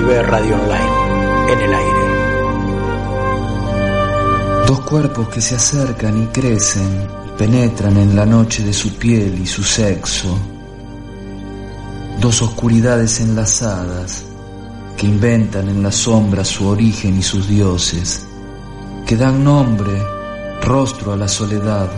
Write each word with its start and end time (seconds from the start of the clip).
Ve 0.00 0.22
Radio 0.22 0.54
Online, 0.54 1.52
en 1.52 1.60
el 1.60 1.74
aire. 1.74 2.08
Dos 4.66 4.80
cuerpos 4.80 5.28
que 5.28 5.40
se 5.40 5.54
acercan 5.56 6.22
y 6.22 6.26
crecen 6.26 7.08
penetran 7.38 7.96
en 7.96 8.16
la 8.16 8.26
noche 8.26 8.64
de 8.64 8.72
su 8.72 8.96
piel 8.96 9.38
y 9.40 9.46
su 9.46 9.62
sexo. 9.62 10.36
Dos 12.20 12.42
oscuridades 12.42 13.20
enlazadas 13.20 14.24
que 14.96 15.06
inventan 15.06 15.68
en 15.68 15.82
la 15.82 15.92
sombra 15.92 16.44
su 16.44 16.66
origen 16.66 17.16
y 17.16 17.22
sus 17.22 17.48
dioses, 17.48 18.26
que 19.06 19.16
dan 19.16 19.44
nombre, 19.44 20.02
rostro 20.62 21.12
a 21.12 21.16
la 21.16 21.28
soledad, 21.28 21.88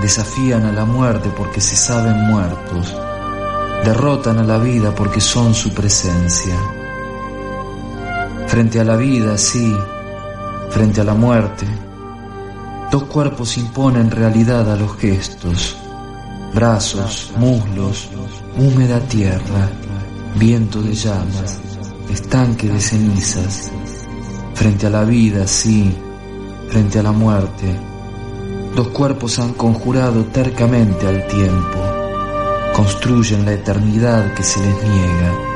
desafían 0.00 0.64
a 0.64 0.72
la 0.72 0.84
muerte 0.84 1.30
porque 1.36 1.60
se 1.60 1.76
saben 1.76 2.18
muertos, 2.26 2.94
derrotan 3.84 4.38
a 4.38 4.42
la 4.42 4.58
vida 4.58 4.94
porque 4.94 5.20
son 5.20 5.54
su 5.54 5.74
presencia. 5.74 6.75
Frente 8.46 8.80
a 8.80 8.84
la 8.84 8.96
vida, 8.96 9.36
sí, 9.36 9.74
frente 10.70 11.00
a 11.00 11.04
la 11.04 11.14
muerte, 11.14 11.66
dos 12.92 13.02
cuerpos 13.04 13.58
imponen 13.58 14.10
realidad 14.10 14.72
a 14.72 14.76
los 14.76 14.96
gestos, 14.96 15.76
brazos, 16.54 17.32
muslos, 17.36 18.08
húmeda 18.56 19.00
tierra, 19.00 19.68
viento 20.36 20.80
de 20.80 20.94
llamas, 20.94 21.58
estanque 22.08 22.68
de 22.68 22.80
cenizas. 22.80 23.72
Frente 24.54 24.86
a 24.86 24.90
la 24.90 25.04
vida, 25.04 25.46
sí, 25.46 25.94
frente 26.70 27.00
a 27.00 27.02
la 27.02 27.12
muerte, 27.12 27.76
dos 28.76 28.88
cuerpos 28.88 29.40
han 29.40 29.54
conjurado 29.54 30.24
tercamente 30.26 31.06
al 31.06 31.26
tiempo, 31.26 31.78
construyen 32.74 33.44
la 33.44 33.54
eternidad 33.54 34.32
que 34.34 34.44
se 34.44 34.60
les 34.60 34.82
niega 34.84 35.55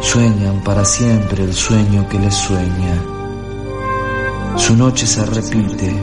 Sueñan 0.00 0.62
para 0.64 0.84
siempre 0.84 1.44
el 1.44 1.52
sueño 1.52 2.08
que 2.08 2.18
les 2.18 2.34
sueña. 2.34 3.02
Su 4.56 4.76
noche 4.76 5.06
se 5.06 5.24
repite 5.26 5.94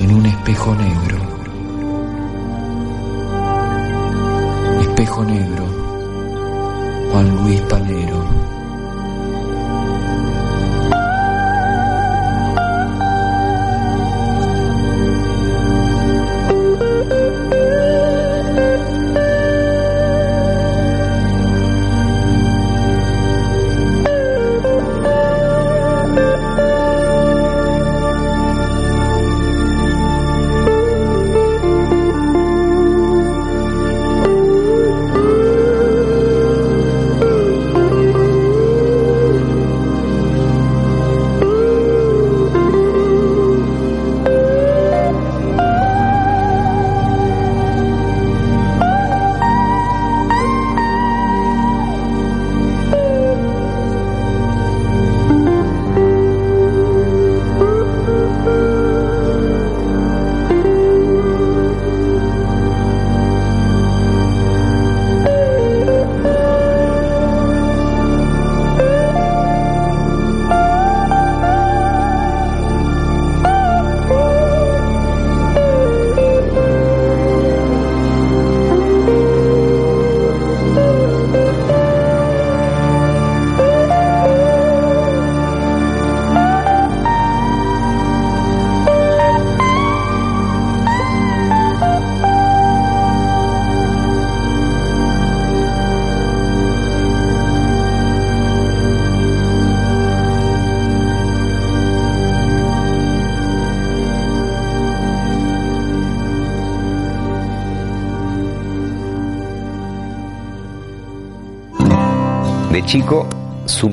en 0.00 0.14
un 0.14 0.26
espejo 0.26 0.74
negro. 0.74 1.18
Espejo 4.80 5.24
negro, 5.24 5.66
Juan 7.10 7.36
Luis 7.42 7.60
Palero. 7.62 8.53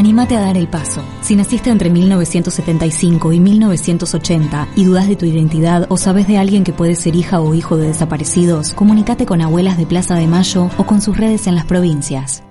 Anímate 0.00 0.34
a 0.34 0.40
dar 0.40 0.56
el 0.56 0.66
paso. 0.66 1.02
Si 1.20 1.36
naciste 1.36 1.68
entre 1.68 1.90
1975 1.90 3.34
y 3.34 3.38
1980 3.38 4.68
y 4.74 4.84
dudas 4.84 5.06
de 5.06 5.14
tu 5.14 5.26
identidad 5.26 5.84
o 5.90 5.98
sabes 5.98 6.26
de 6.26 6.38
alguien 6.38 6.64
que 6.64 6.72
puede 6.72 6.94
ser 6.94 7.14
hija 7.14 7.42
o 7.42 7.54
hijo 7.54 7.76
de 7.76 7.88
desaparecidos, 7.88 8.72
comunícate 8.72 9.26
con 9.26 9.42
abuelas 9.42 9.76
de 9.76 9.84
Plaza 9.84 10.14
de 10.14 10.26
Mayo 10.26 10.70
o 10.78 10.86
con 10.86 11.02
sus 11.02 11.18
redes 11.18 11.46
en 11.48 11.54
las 11.54 11.66
provincias. 11.66 12.42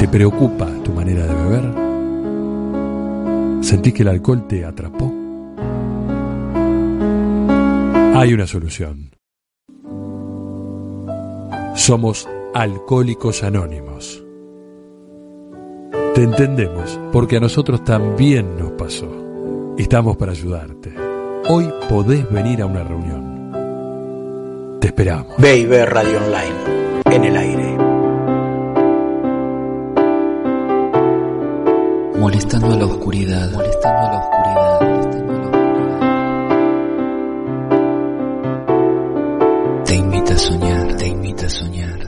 ¿Te 0.00 0.08
preocupa 0.08 0.66
tu 0.82 0.92
manera 0.94 1.24
de 1.26 1.34
beber? 1.34 1.72
¿Sentís 3.62 3.94
que 3.94 4.02
el 4.02 4.08
alcohol 4.08 4.48
te 4.48 4.64
atrapó? 4.64 5.14
Hay 8.16 8.34
una 8.34 8.48
solución. 8.48 9.12
Somos 11.76 12.28
Alcohólicos 12.52 13.44
Anónimos. 13.44 14.24
Te 16.14 16.22
entendemos 16.22 16.98
porque 17.12 17.36
a 17.36 17.40
nosotros 17.40 17.84
también 17.84 18.56
nos 18.58 18.72
pasó. 18.72 19.08
Estamos 19.78 20.16
para 20.16 20.32
ayudarte. 20.32 20.94
Hoy 21.48 21.68
podés 21.88 22.30
venir 22.30 22.62
a 22.62 22.66
una 22.66 22.84
reunión. 22.84 24.78
Te 24.80 24.88
esperamos. 24.88 25.36
Ve 25.38 25.86
Radio 25.86 26.18
Online 26.18 27.14
en 27.16 27.24
el 27.24 27.36
aire. 27.36 27.90
molestando 32.20 32.72
a 32.74 32.76
la 32.76 32.84
oscuridad, 32.84 33.50
molestando 33.50 33.98
a 33.98 34.12
la 34.12 34.18
oscuridad, 34.18 34.80
molestando 34.82 35.32
a 35.32 35.36
la 35.36 35.46
oscuridad. 35.46 36.00
Te 39.84 39.94
invita 39.96 40.34
a 40.34 40.38
soñar, 40.38 40.96
te 40.96 41.06
invita 41.06 41.46
a 41.46 41.50
soñar, 41.50 41.99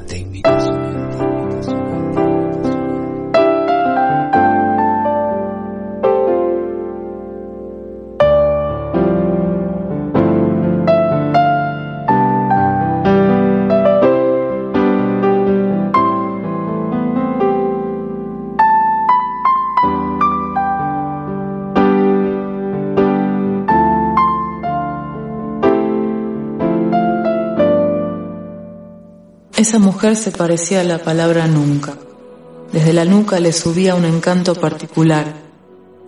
Esa 29.63 29.79
mujer 29.79 30.17
se 30.17 30.33
parecía 30.33 30.81
a 30.81 30.83
la 30.83 30.99
palabra 30.99 31.47
nunca. 31.47 31.95
Desde 32.73 32.93
la 32.93 33.05
nuca 33.05 33.39
le 33.39 33.53
subía 33.53 33.95
un 33.95 34.05
encanto 34.05 34.57
particular, 34.57 35.35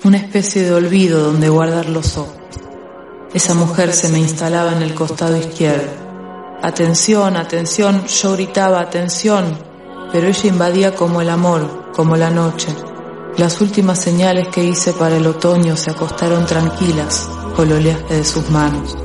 una 0.02 0.16
especie 0.16 0.64
de 0.64 0.74
olvido 0.74 1.22
donde 1.22 1.48
guardar 1.50 1.88
los 1.88 2.16
ojos. 2.16 2.34
Esa 3.32 3.54
mujer 3.54 3.92
se 3.92 4.08
me 4.08 4.18
instalaba 4.18 4.72
en 4.72 4.82
el 4.82 4.92
costado 4.92 5.36
izquierdo. 5.36 5.88
Atención, 6.62 7.36
atención, 7.36 8.04
yo 8.06 8.32
gritaba 8.32 8.80
atención, 8.80 9.56
pero 10.10 10.26
ella 10.26 10.48
invadía 10.48 10.96
como 10.96 11.20
el 11.20 11.30
amor, 11.30 11.92
como 11.92 12.16
la 12.16 12.30
noche. 12.30 12.74
Las 13.36 13.60
últimas 13.60 14.00
señales 14.00 14.48
que 14.48 14.64
hice 14.64 14.94
para 14.94 15.16
el 15.16 15.28
otoño 15.28 15.76
se 15.76 15.92
acostaron 15.92 16.44
tranquilas 16.44 17.28
con 17.54 17.68
el 17.68 17.74
oleaje 17.74 18.14
de 18.14 18.24
sus 18.24 18.50
manos. 18.50 18.96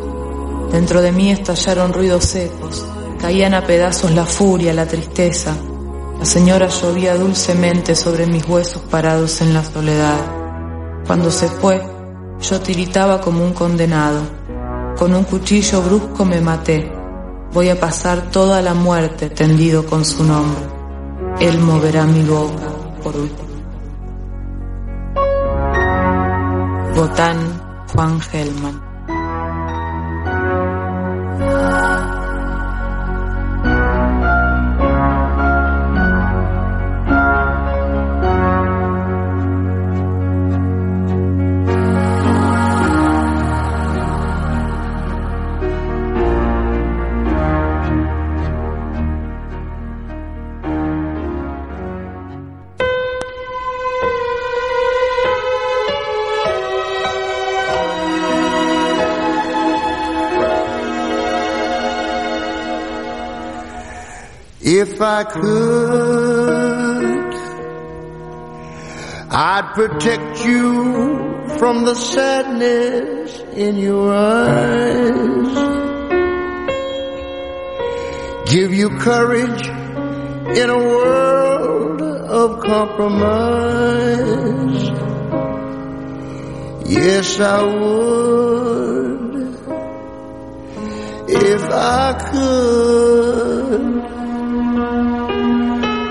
Dentro 0.72 1.04
de 1.04 1.12
mí 1.12 1.30
estallaron 1.30 1.94
ruidos 1.94 2.26
secos, 2.26 2.84
caían 3.20 3.54
a 3.54 3.66
pedazos 3.66 4.12
la 4.12 4.26
furia, 4.26 4.74
la 4.74 4.88
tristeza. 4.88 5.56
La 6.18 6.26
señora 6.26 6.68
llovía 6.68 7.16
dulcemente 7.16 7.96
sobre 7.96 8.26
mis 8.26 8.48
huesos 8.48 8.82
parados 8.90 9.42
en 9.42 9.54
la 9.54 9.64
soledad. 9.64 10.20
Cuando 11.06 11.32
se 11.32 11.48
fue, 11.48 11.82
yo 12.42 12.60
tiritaba 12.62 13.22
como 13.22 13.44
un 13.44 13.54
condenado. 13.54 14.22
Con 14.98 15.14
un 15.14 15.24
cuchillo 15.24 15.82
brusco 15.82 16.26
me 16.26 16.42
maté. 16.42 16.92
Voy 17.54 17.70
a 17.70 17.80
pasar 17.80 18.30
toda 18.32 18.62
la 18.62 18.74
muerte 18.74 19.30
tendido 19.30 19.86
con 19.86 20.04
su 20.06 20.24
nombre. 20.24 20.62
Él 21.40 21.60
moverá 21.60 22.06
mi 22.06 22.24
boca 22.24 22.68
por 23.02 23.16
último. 23.16 23.50
Botán 26.96 27.38
Juan 27.94 28.20
Gelman. 28.20 28.89
If 64.72 65.02
I 65.02 65.24
could, 65.24 66.54
I'd 69.32 69.72
protect 69.74 70.46
you 70.46 71.48
from 71.58 71.86
the 71.86 71.96
sadness 71.96 73.40
in 73.56 73.78
your 73.78 74.14
eyes. 74.14 75.58
Give 78.52 78.72
you 78.72 78.90
courage 79.00 79.68
in 80.56 80.70
a 80.70 80.78
world 80.78 82.04
of 82.04 82.60
compromise. 82.60 84.20
Yes, 86.88 87.40
I 87.40 87.64
would. 87.64 89.30
If 91.28 91.64
I 91.72 92.14
could. 92.32 93.99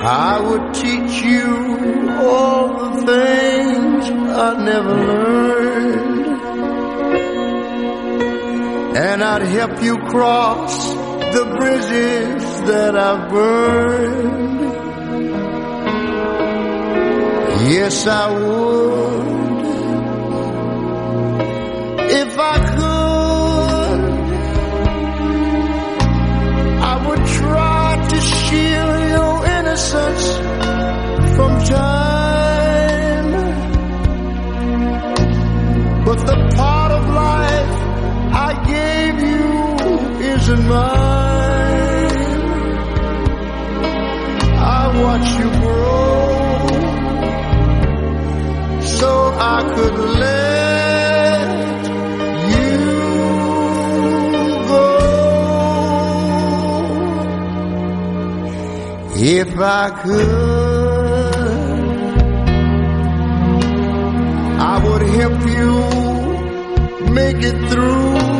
I 0.00 0.40
would 0.40 0.74
teach 0.74 1.22
you 1.22 2.18
all 2.20 2.68
the 2.78 3.06
things 3.06 4.08
I 4.08 4.64
never 4.64 4.94
learned. 4.94 6.26
And 8.96 9.24
I'd 9.24 9.42
help 9.42 9.82
you 9.82 9.98
cross 9.98 10.92
the 10.92 11.54
bridges 11.58 12.60
that 12.62 12.96
I've 12.96 13.28
burned. 13.28 14.60
Yes, 17.70 18.06
I 18.06 18.30
would. 18.30 19.17
Isn't 40.50 40.66
mine. 40.66 42.08
I 44.56 44.82
watch 45.02 45.28
you 45.40 45.48
grow 45.60 46.68
so 48.80 49.10
I 49.56 49.58
could 49.74 49.98
let 50.24 51.48
you 52.54 52.78
go. 54.72 54.86
If 59.20 59.50
I 59.58 59.90
could, 60.02 61.48
I 64.60 64.74
would 64.84 65.04
help 65.18 65.40
you 65.58 65.70
make 67.12 67.40
it 67.50 67.58
through 67.70 68.37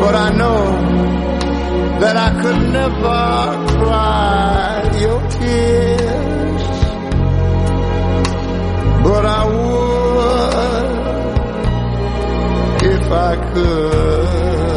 But 0.00 0.14
I 0.14 0.30
know 0.40 0.62
that 2.00 2.16
I 2.16 2.30
could 2.42 2.60
never 2.72 3.20
cry 3.74 4.90
your 5.00 5.20
tears, 5.28 6.64
but 9.04 9.24
I 9.26 9.42
would 9.52 10.90
if 12.94 13.12
I 13.12 13.36
could. 13.52 14.69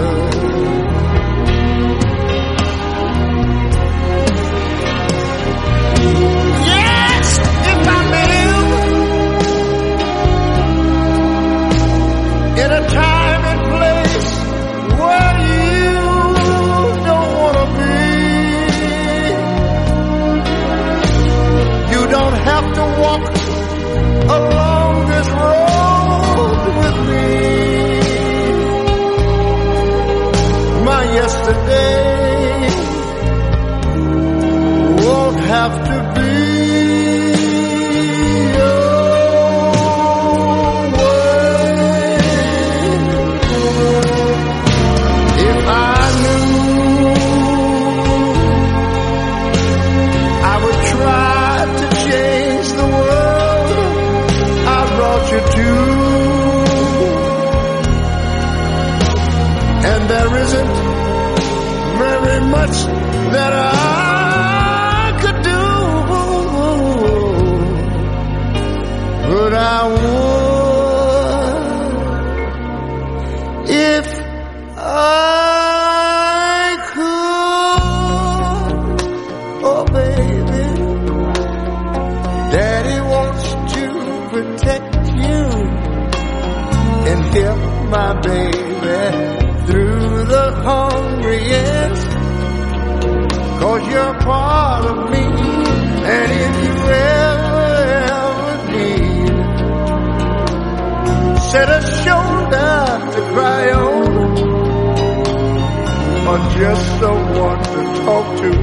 On, 103.39 104.37
or 106.27 106.37
just 106.57 106.99
someone 106.99 107.63
to 107.63 107.81
talk 108.03 108.37
to, 108.41 108.62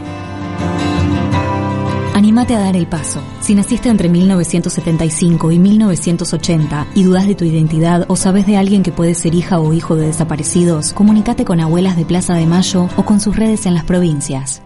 Anímate 2.41 2.59
a 2.59 2.65
dar 2.65 2.75
el 2.75 2.87
paso. 2.87 3.21
Si 3.39 3.53
naciste 3.53 3.87
entre 3.87 4.09
1975 4.09 5.51
y 5.51 5.59
1980 5.59 6.87
y 6.95 7.03
dudas 7.03 7.27
de 7.27 7.35
tu 7.35 7.45
identidad 7.45 8.05
o 8.07 8.15
sabes 8.15 8.47
de 8.47 8.57
alguien 8.57 8.81
que 8.81 8.91
puede 8.91 9.13
ser 9.13 9.35
hija 9.35 9.59
o 9.59 9.73
hijo 9.73 9.95
de 9.95 10.07
desaparecidos, 10.07 10.91
comunícate 10.93 11.45
con 11.45 11.59
abuelas 11.59 11.95
de 11.97 12.03
Plaza 12.03 12.33
de 12.33 12.47
Mayo 12.47 12.89
o 12.97 13.05
con 13.05 13.19
sus 13.19 13.35
redes 13.35 13.67
en 13.67 13.75
las 13.75 13.83
provincias. 13.83 14.63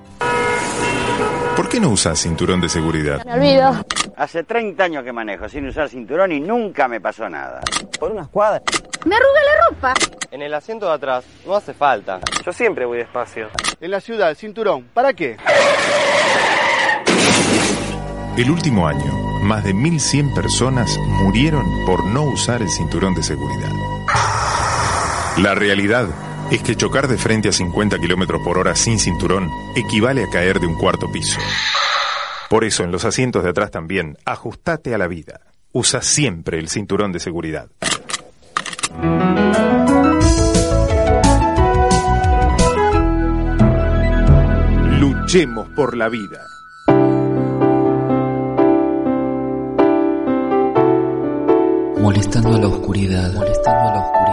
¿Por 1.57 1.67
qué 1.67 1.81
no 1.81 1.89
usas 1.89 2.17
cinturón 2.17 2.61
de 2.61 2.69
seguridad? 2.69 3.25
Me 3.25 3.33
olvido. 3.33 3.85
Hace 4.15 4.45
30 4.45 4.81
años 4.81 5.03
que 5.03 5.11
manejo 5.11 5.49
sin 5.49 5.67
usar 5.67 5.89
cinturón 5.89 6.31
y 6.31 6.39
nunca 6.39 6.87
me 6.87 7.01
pasó 7.01 7.27
nada. 7.27 7.59
Por 7.99 8.09
unas 8.09 8.29
cuadras. 8.29 8.61
Me 9.03 9.17
arruga 9.17 9.41
la 9.43 9.69
ropa. 9.69 9.93
En 10.31 10.41
el 10.41 10.53
asiento 10.53 10.85
de 10.85 10.93
atrás 10.93 11.25
no 11.45 11.53
hace 11.53 11.73
falta. 11.73 12.21
Yo 12.45 12.53
siempre 12.53 12.85
voy 12.85 12.99
despacio. 12.99 13.49
En 13.81 13.91
la 13.91 13.99
ciudad, 13.99 14.29
el 14.29 14.37
cinturón. 14.37 14.87
¿Para 14.93 15.11
qué? 15.11 15.35
El 18.37 18.51
último 18.51 18.85
año, 18.85 19.13
más 19.43 19.63
de 19.63 19.73
1.100 19.73 20.33
personas 20.33 20.97
murieron 21.07 21.85
por 21.85 22.05
no 22.05 22.23
usar 22.23 22.61
el 22.61 22.69
cinturón 22.69 23.15
de 23.15 23.23
seguridad. 23.23 23.71
La 25.37 25.55
realidad 25.55 26.09
es 26.51 26.61
que 26.61 26.75
chocar 26.75 27.07
de 27.07 27.17
frente 27.17 27.47
a 27.47 27.53
50 27.53 27.97
kilómetros 27.97 28.41
por 28.43 28.57
hora 28.57 28.75
sin 28.75 28.99
cinturón 28.99 29.49
equivale 29.77 30.25
a 30.25 30.29
caer 30.29 30.59
de 30.59 30.67
un 30.67 30.75
cuarto 30.75 31.09
piso. 31.13 31.39
Por 32.49 32.65
eso, 32.65 32.83
en 32.83 32.91
los 32.91 33.05
asientos 33.05 33.41
de 33.41 33.51
atrás 33.51 33.71
también, 33.71 34.17
ajustate 34.25 34.93
a 34.93 34.97
la 34.97 35.07
vida. 35.07 35.39
Usa 35.71 36.01
siempre 36.01 36.59
el 36.59 36.67
cinturón 36.67 37.13
de 37.13 37.21
seguridad. 37.21 37.69
Luchemos 44.99 45.69
por 45.73 45.95
la 45.95 46.09
vida. 46.09 46.54
Molestando 52.05 52.53
a 52.53 52.59
la 52.59 52.67
oscuridad, 52.67 53.33
la 53.33 53.39
oscuridad, 53.39 54.24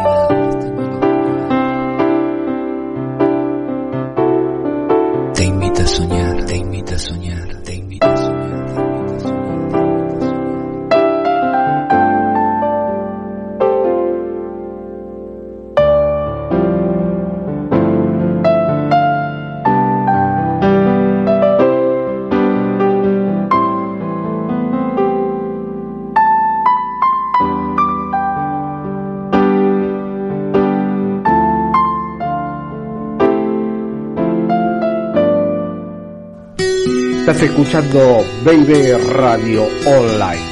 escuchando 37.46 38.24
Baby 38.44 38.92
Radio 38.92 39.68
Online. 39.86 40.51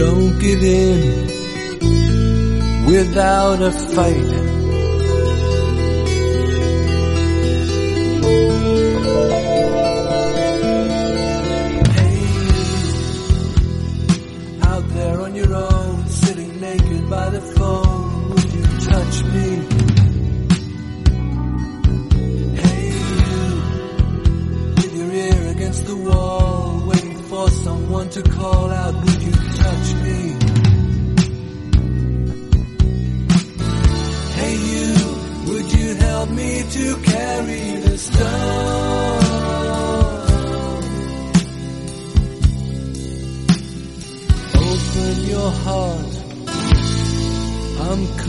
Don't 0.00 0.38
give 0.38 0.62
in 0.62 1.26
without 2.86 3.60
a 3.60 3.70
fight. 3.70 4.49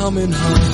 Coming 0.01 0.31
home. 0.31 0.70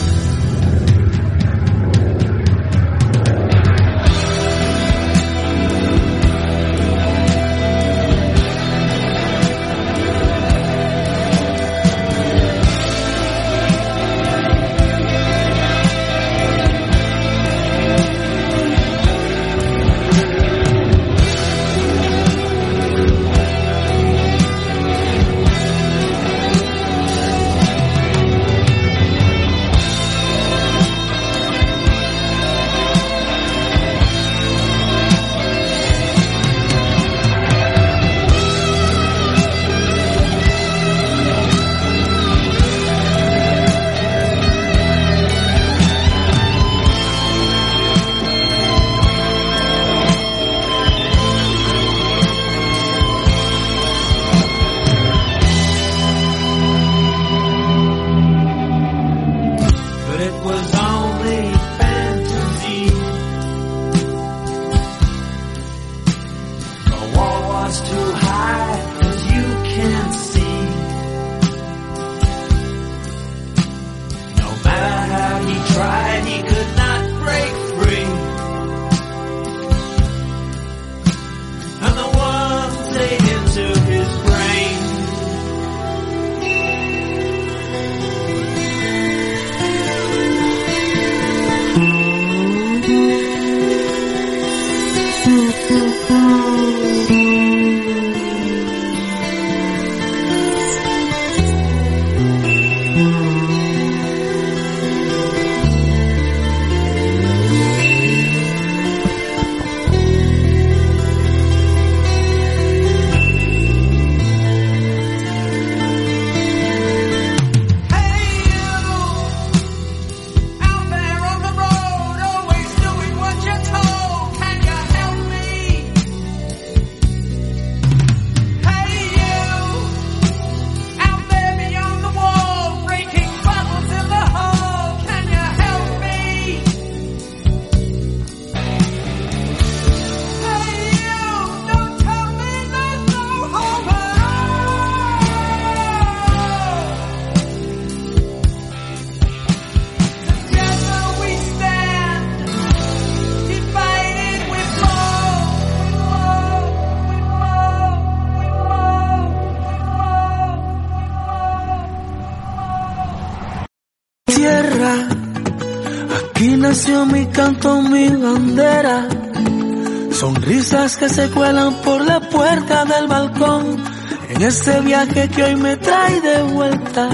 fantasmas 170.88 170.98
que 170.98 171.10
se 171.10 171.30
cuelan 171.32 171.74
por 171.82 172.06
la 172.06 172.20
puerta 172.20 172.86
del 172.86 173.08
balcón 173.08 173.84
en 174.30 174.42
este 174.42 174.80
viaje 174.82 175.30
que 175.30 175.44
hoy 175.44 175.56
me 175.56 175.76
trae 175.78 176.22
de 176.22 176.44
vuelta. 176.44 177.10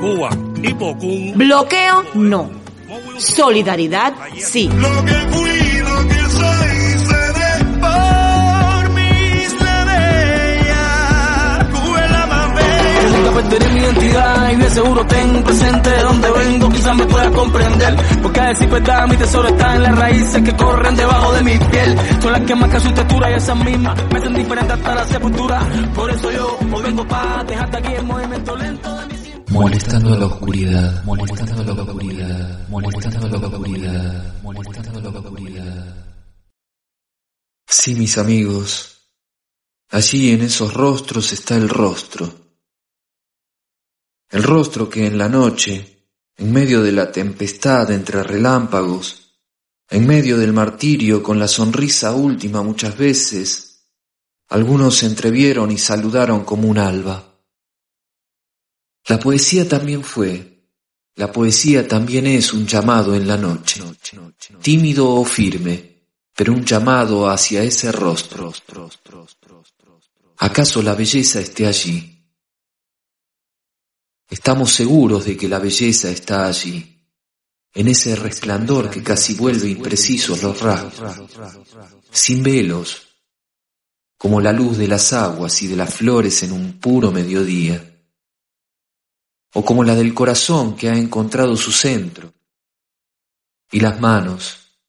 Cuba 0.00 0.30
y 0.62 1.32
Bloqueo 1.32 2.04
no. 2.14 2.50
Solidaridad 3.18 4.14
sí. 4.38 4.68
Lo 4.68 5.04
que 5.04 5.14
fui, 5.30 5.78
lo 5.78 6.08
que 6.08 6.20
soy, 6.30 6.98
seré 7.08 7.64
por 7.80 8.90
mis 8.90 9.46
estrellas. 9.46 10.76
Cuba 11.72 12.06
la 12.08 12.26
más 12.26 12.54
bella 12.54 13.73
identidad 13.84 14.50
y 14.50 14.56
de 14.56 14.70
seguro 14.70 15.06
ten 15.06 15.44
presente 15.44 15.90
de 15.90 16.02
donde 16.02 16.30
vengo, 16.30 16.68
quizás 16.70 16.96
me 16.96 17.06
puedas 17.06 17.30
comprender. 17.30 17.96
Porque 18.22 18.40
a 18.40 18.48
decir 18.48 18.68
verdad, 18.68 19.06
mi 19.08 19.16
tesoro 19.16 19.48
está 19.48 19.76
en 19.76 19.82
las 19.82 19.98
raíces 19.98 20.42
que 20.42 20.56
corren 20.56 20.96
debajo 20.96 21.32
de 21.32 21.42
mi 21.42 21.58
piel. 21.58 21.96
Son 22.20 22.32
las 22.32 22.42
que 22.42 22.54
marcan 22.54 22.80
su 22.80 22.92
textura 22.92 23.30
y 23.30 23.34
esas 23.34 23.64
mismas 23.64 24.12
me 24.12 24.18
hacen 24.18 24.34
diferente 24.34 24.72
hasta 24.72 24.94
la 24.94 25.04
sepultura. 25.06 25.68
Por 25.94 26.10
eso 26.10 26.30
yo 26.30 26.58
hoy 26.72 26.82
vengo 26.82 27.06
para 27.06 27.44
dejarte 27.44 27.76
aquí 27.78 27.94
el 27.94 28.04
movimiento 28.04 28.56
lento 28.56 28.96
de 28.96 29.06
mi 29.06 29.14
Molestando 29.50 30.14
a 30.14 30.18
la 30.18 30.26
oscuridad, 30.26 31.04
molestando 31.04 31.62
a 31.62 31.64
la 31.76 31.82
oscuridad, 31.82 32.68
molestando 32.68 33.26
a 33.26 33.30
la 33.30 33.46
oscuridad, 33.46 34.34
molestando 34.42 34.98
a 34.98 35.02
la 35.02 35.18
oscuridad. 35.20 35.94
Sí, 37.66 37.94
mis 37.94 38.18
amigos, 38.18 39.10
allí 39.90 40.32
en 40.32 40.42
esos 40.42 40.74
rostros 40.74 41.32
está 41.32 41.54
el 41.56 41.68
rostro. 41.68 42.43
El 44.34 44.42
rostro 44.42 44.90
que 44.90 45.06
en 45.06 45.16
la 45.16 45.28
noche, 45.28 46.08
en 46.36 46.52
medio 46.52 46.82
de 46.82 46.90
la 46.90 47.12
tempestad 47.12 47.88
entre 47.92 48.20
relámpagos, 48.24 49.38
en 49.88 50.04
medio 50.08 50.36
del 50.36 50.52
martirio 50.52 51.22
con 51.22 51.38
la 51.38 51.46
sonrisa 51.46 52.10
última 52.10 52.60
muchas 52.60 52.98
veces, 52.98 53.86
algunos 54.48 54.96
se 54.96 55.06
entrevieron 55.06 55.70
y 55.70 55.78
saludaron 55.78 56.44
como 56.44 56.66
un 56.66 56.78
alba. 56.78 57.38
La 59.06 59.20
poesía 59.20 59.68
también 59.68 60.02
fue, 60.02 60.68
la 61.14 61.30
poesía 61.30 61.86
también 61.86 62.26
es 62.26 62.52
un 62.52 62.66
llamado 62.66 63.14
en 63.14 63.28
la 63.28 63.36
noche, 63.36 63.84
tímido 64.60 65.10
o 65.10 65.24
firme, 65.24 66.08
pero 66.34 66.54
un 66.54 66.64
llamado 66.64 67.30
hacia 67.30 67.62
ese 67.62 67.92
rostro. 67.92 68.52
¿Acaso 70.38 70.82
la 70.82 70.96
belleza 70.96 71.38
esté 71.38 71.68
allí? 71.68 72.13
Estamos 74.34 74.72
seguros 74.72 75.26
de 75.26 75.36
que 75.36 75.48
la 75.48 75.60
belleza 75.60 76.10
está 76.10 76.48
allí, 76.48 77.00
en 77.72 77.86
ese 77.86 78.16
resplandor 78.16 78.90
que 78.90 79.00
casi 79.00 79.34
vuelve 79.34 79.68
imprecisos 79.68 80.42
los 80.42 80.60
rasgos, 80.60 81.30
sin 82.10 82.42
velos, 82.42 83.20
como 84.18 84.40
la 84.40 84.52
luz 84.52 84.76
de 84.76 84.88
las 84.88 85.12
aguas 85.12 85.62
y 85.62 85.68
de 85.68 85.76
las 85.76 85.94
flores 85.94 86.42
en 86.42 86.50
un 86.50 86.80
puro 86.80 87.12
mediodía 87.12 87.80
o 89.52 89.64
como 89.64 89.84
la 89.84 89.94
del 89.94 90.12
corazón 90.12 90.74
que 90.74 90.88
ha 90.90 90.96
encontrado 90.96 91.56
su 91.56 91.70
centro. 91.70 92.34
Y 93.70 93.78
las 93.78 94.00
manos, 94.00 94.80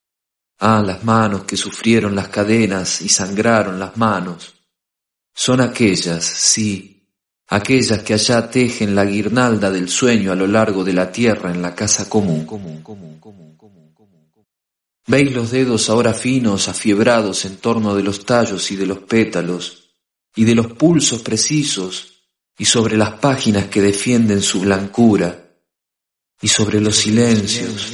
ah, 0.58 0.81
las 0.84 1.03
manos 1.03 1.43
que 1.43 1.55
sufrieron 1.55 2.15
las 2.15 2.29
cadenas 2.29 2.99
y 2.99 3.10
sangraron 3.10 3.79
las 3.79 3.95
manos, 3.95 4.55
son 5.36 5.62
aquellas, 5.62 6.25
sí, 6.25 6.94
aquellas 7.47 8.03
que 8.03 8.13
allá 8.13 8.49
tejen 8.49 8.95
la 8.95 9.05
guirnalda 9.05 9.69
del 9.69 9.89
sueño 9.89 10.31
a 10.31 10.36
lo 10.36 10.47
largo 10.47 10.84
de 10.84 10.93
la 10.93 11.12
tierra 11.12 11.51
en 11.51 11.62
la 11.62 11.75
casa 11.75 12.10
común. 12.10 12.47
Veis 15.08 15.31
los 15.31 15.51
dedos 15.51 15.89
ahora 15.89 16.13
finos, 16.13 16.67
afiebrados 16.67 17.45
en 17.45 17.58
torno 17.58 17.93
de 17.95 18.01
los 18.01 18.25
tallos 18.25 18.71
y 18.71 18.75
de 18.75 18.88
los 18.88 18.99
pétalos, 18.99 19.91
y 20.36 20.45
de 20.45 20.55
los 20.55 20.73
pulsos 20.73 21.21
precisos 21.21 22.12
y 22.58 22.65
sobre 22.65 22.97
las 22.97 23.19
páginas 23.19 23.65
que 23.65 23.81
defienden 23.81 24.41
su 24.41 24.62
blancura, 24.62 25.41
y 26.41 26.47
sobre 26.47 26.81
los 26.81 26.95
silencios, 26.95 27.93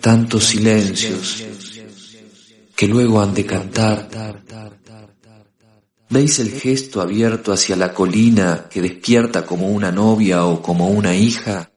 tantos 0.00 0.44
silencios, 0.44 1.42
que 2.76 2.86
luego 2.86 3.20
han 3.20 3.34
de 3.34 3.46
cantar. 3.46 4.79
¿Veis 6.10 6.38
el 6.40 6.50
gesto 6.50 7.00
abierto 7.00 7.52
hacia 7.52 7.76
la 7.76 7.94
colina 7.94 8.68
que 8.68 8.82
despierta 8.82 9.46
como 9.46 9.68
una 9.68 9.90
novia 9.92 10.44
o 10.44 10.60
como 10.60 10.88
una 10.88 11.14
hija? 11.14 11.72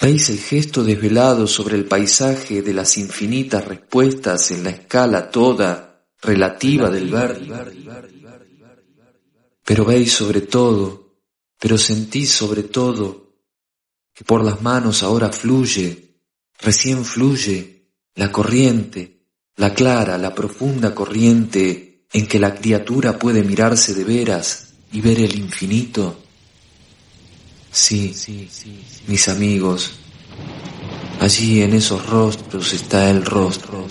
¿Veis 0.00 0.30
el 0.30 0.38
gesto 0.38 0.82
desvelado 0.82 1.46
sobre 1.46 1.76
el 1.76 1.84
paisaje 1.84 2.62
de 2.62 2.74
las 2.74 2.98
infinitas 2.98 3.64
respuestas 3.64 4.50
en 4.50 4.64
la 4.64 4.70
escala 4.70 5.30
toda 5.30 6.06
relativa 6.20 6.90
del 6.90 7.10
verde? 7.10 7.48
Pero 9.64 9.84
veis 9.84 10.12
sobre 10.12 10.40
todo 10.40 11.04
pero 11.64 11.78
sentís 11.78 12.30
sobre 12.30 12.64
todo 12.64 13.38
que 14.12 14.22
por 14.22 14.44
las 14.44 14.60
manos 14.60 15.02
ahora 15.02 15.30
fluye, 15.32 16.20
recién 16.60 17.06
fluye, 17.06 17.90
la 18.16 18.30
corriente, 18.30 19.28
la 19.56 19.72
clara, 19.72 20.18
la 20.18 20.34
profunda 20.34 20.94
corriente 20.94 21.93
en 22.14 22.28
que 22.28 22.38
la 22.38 22.54
criatura 22.54 23.18
puede 23.18 23.42
mirarse 23.42 23.92
de 23.92 24.04
veras 24.04 24.68
y 24.92 25.00
ver 25.00 25.20
el 25.20 25.36
infinito. 25.36 26.20
Sí, 27.72 28.14
mis 29.08 29.28
amigos, 29.28 29.90
allí 31.20 31.60
en 31.62 31.74
esos 31.74 32.06
rostros 32.06 32.72
está 32.72 33.10
el 33.10 33.24
rostro. 33.24 33.88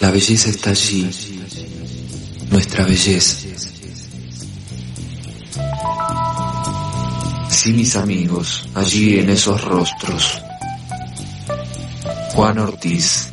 La 0.00 0.10
belleza 0.10 0.48
está 0.48 0.70
allí, 0.70 1.10
nuestra 2.50 2.86
belleza. 2.86 3.36
Sí, 7.50 7.72
mis 7.74 7.94
amigos, 7.94 8.64
allí 8.74 9.18
en 9.18 9.28
esos 9.28 9.62
rostros. 9.62 10.40
Juan 12.34 12.58
Ortiz. 12.58 13.31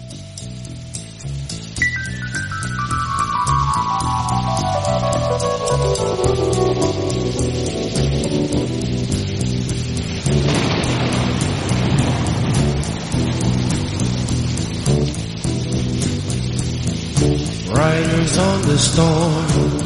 Storm 18.79 19.79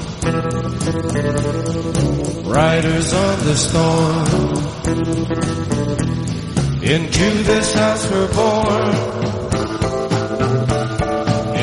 Riders 2.53 3.13
on 3.13 3.39
the 3.45 3.55
storm. 3.55 4.27
Into 6.83 7.43
this 7.43 7.73
house 7.73 8.11
we're 8.11 8.33
born. 8.33 8.95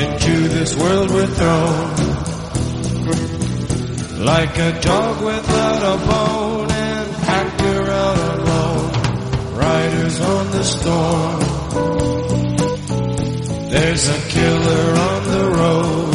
Into 0.02 0.48
this 0.48 0.76
world 0.76 1.10
we're 1.10 1.26
thrown. 1.28 1.94
Like 4.24 4.58
a 4.58 4.80
dog 4.80 5.24
without 5.24 5.82
a 5.94 5.96
bone 6.06 6.70
and 6.70 7.12
packed 7.22 7.62
out 7.62 8.38
alone. 8.38 8.92
Riders 9.54 10.20
on 10.20 10.50
the 10.50 10.64
storm. 10.64 11.40
There's 13.70 14.08
a 14.08 14.20
killer 14.28 14.96
on 15.08 15.24
the 15.30 15.50
road. 15.56 16.09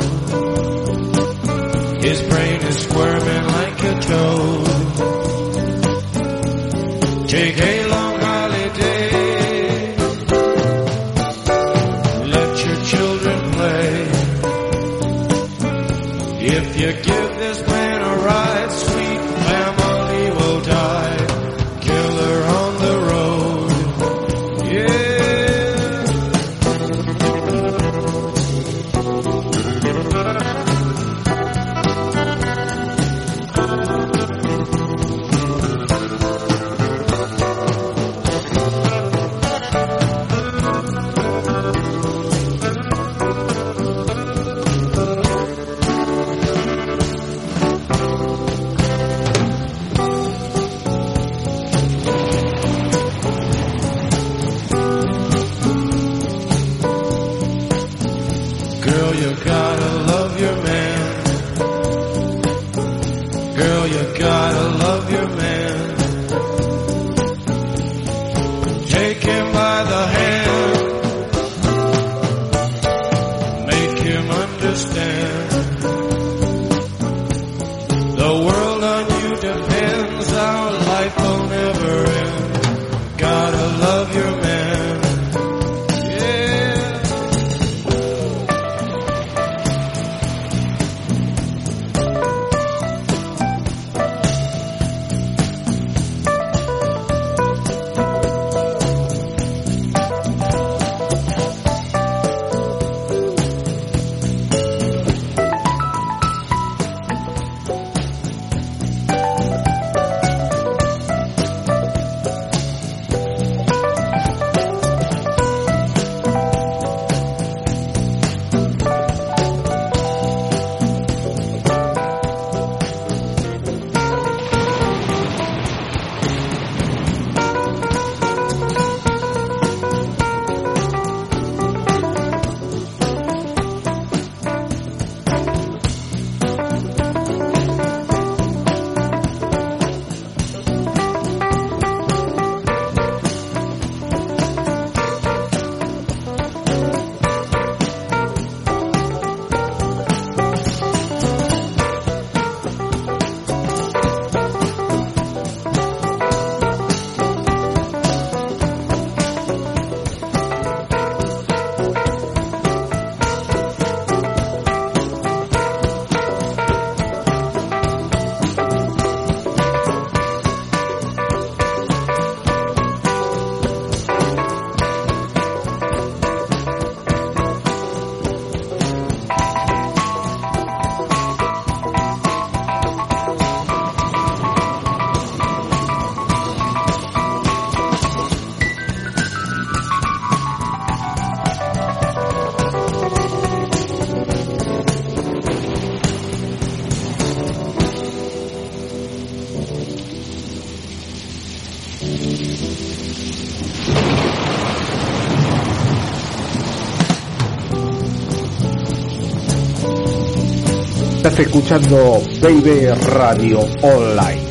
Estás 211.36 211.48
escuchando 211.48 212.24
Baby 212.39 212.88
Radio 213.10 213.60
Online. 213.82 214.41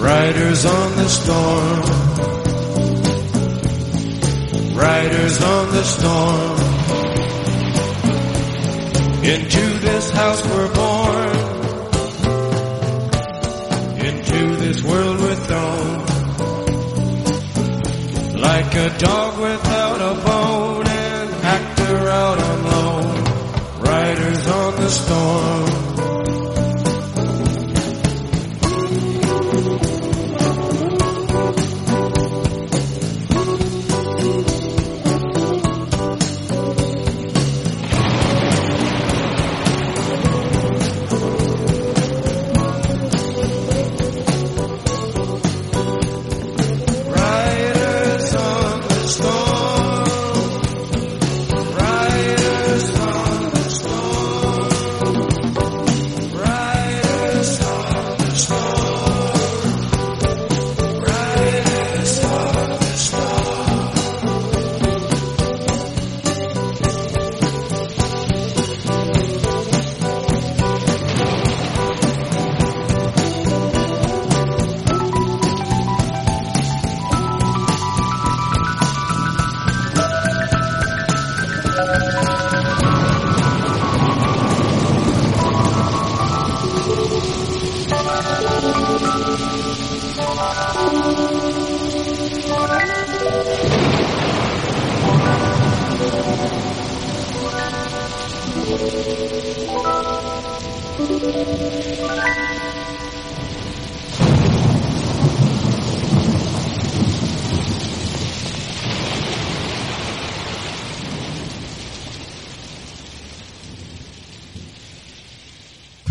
Riders 0.00 0.64
on 0.64 0.96
the 0.96 1.08
storm. 1.08 1.82
Riders 4.74 5.42
on 5.42 5.70
the 5.70 5.84
storm. 5.84 6.58
Into 9.22 9.78
this 9.78 10.10
house 10.10 10.44
we're 10.44 10.74
born. 10.74 10.91
Like 18.74 18.90
a 18.90 18.98
dog 18.98 19.38
without 19.38 20.00
a 20.00 20.14
bone, 20.24 20.86
an 20.86 21.28
actor 21.44 22.08
out 22.08 22.38
on 22.38 22.64
loan. 22.64 23.82
Riders 23.82 24.46
on 24.46 24.76
the 24.76 24.88
storm. 24.88 25.81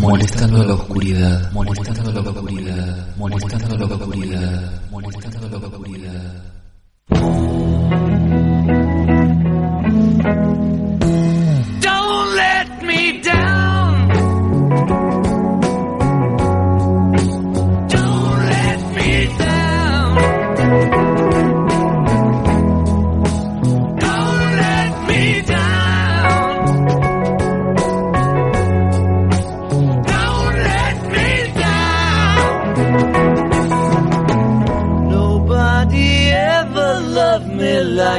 Molestando 0.02 0.64
la 0.64 0.74
oscuridad, 0.74 1.52
molestando 1.52 2.12
la 2.12 2.22
oscuridad, 2.22 3.16
molestando 3.18 3.78
la 3.78 3.86
oscuridad, 3.86 4.82
molestando 4.90 5.48
la 5.48 5.58
oscuridad. 5.58 6.42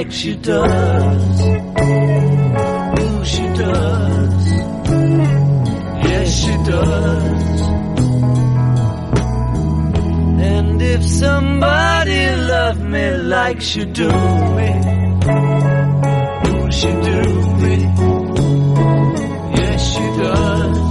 Like 0.03 0.13
she 0.13 0.35
does. 0.35 1.41
Ooh, 3.01 3.25
she 3.25 3.47
does. 3.63 4.47
Yes, 6.09 6.29
she 6.43 6.55
does. 6.71 7.61
And 10.55 10.83
if 10.83 11.05
somebody 11.05 12.35
loved 12.35 12.83
me 12.83 13.11
like 13.35 13.61
she 13.61 13.85
do 13.85 14.09
me, 14.57 14.71
ooh, 16.51 16.71
she 16.79 16.91
do 17.09 17.21
me. 17.63 17.77
Yes, 19.57 19.81
she 19.93 20.07
does. 20.23 20.82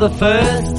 The 0.00 0.08
first 0.08 0.69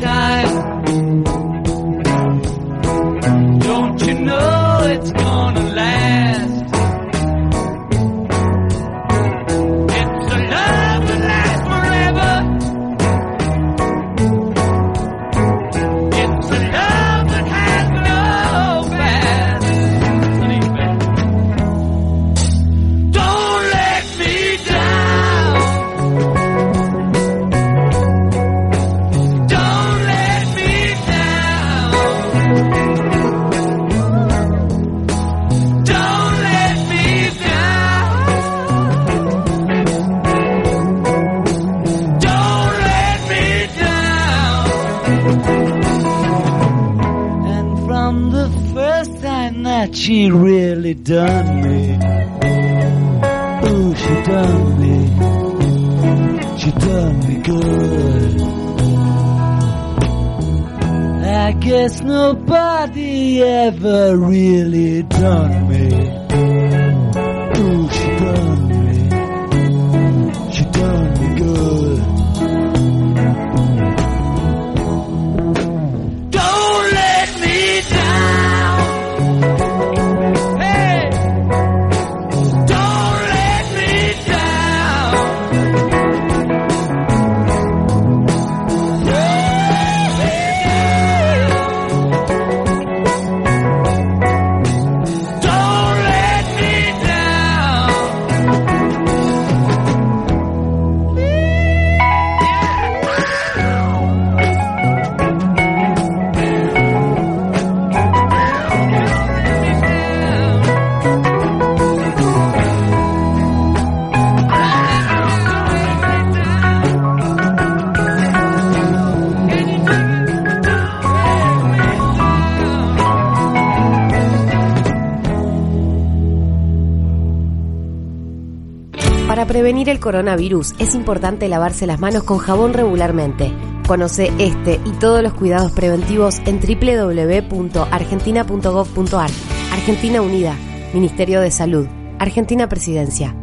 prevenir 129.52 129.90
el 129.90 130.00
coronavirus 130.00 130.74
es 130.80 130.96
importante 130.96 131.50
lavarse 131.50 131.86
las 131.86 132.00
manos 132.00 132.24
con 132.24 132.38
jabón 132.38 132.72
regularmente. 132.72 133.52
Conoce 133.86 134.32
este 134.40 134.80
y 134.86 134.92
todos 134.92 135.22
los 135.22 135.34
cuidados 135.34 135.74
preventivos 135.74 136.40
en 136.46 136.62
www.argentina.gov.ar. 136.62 139.30
Argentina 139.74 140.22
Unida, 140.22 140.56
Ministerio 140.94 141.42
de 141.42 141.52
Salud, 141.52 141.86
Argentina 142.18 142.70
Presidencia. 142.70 143.36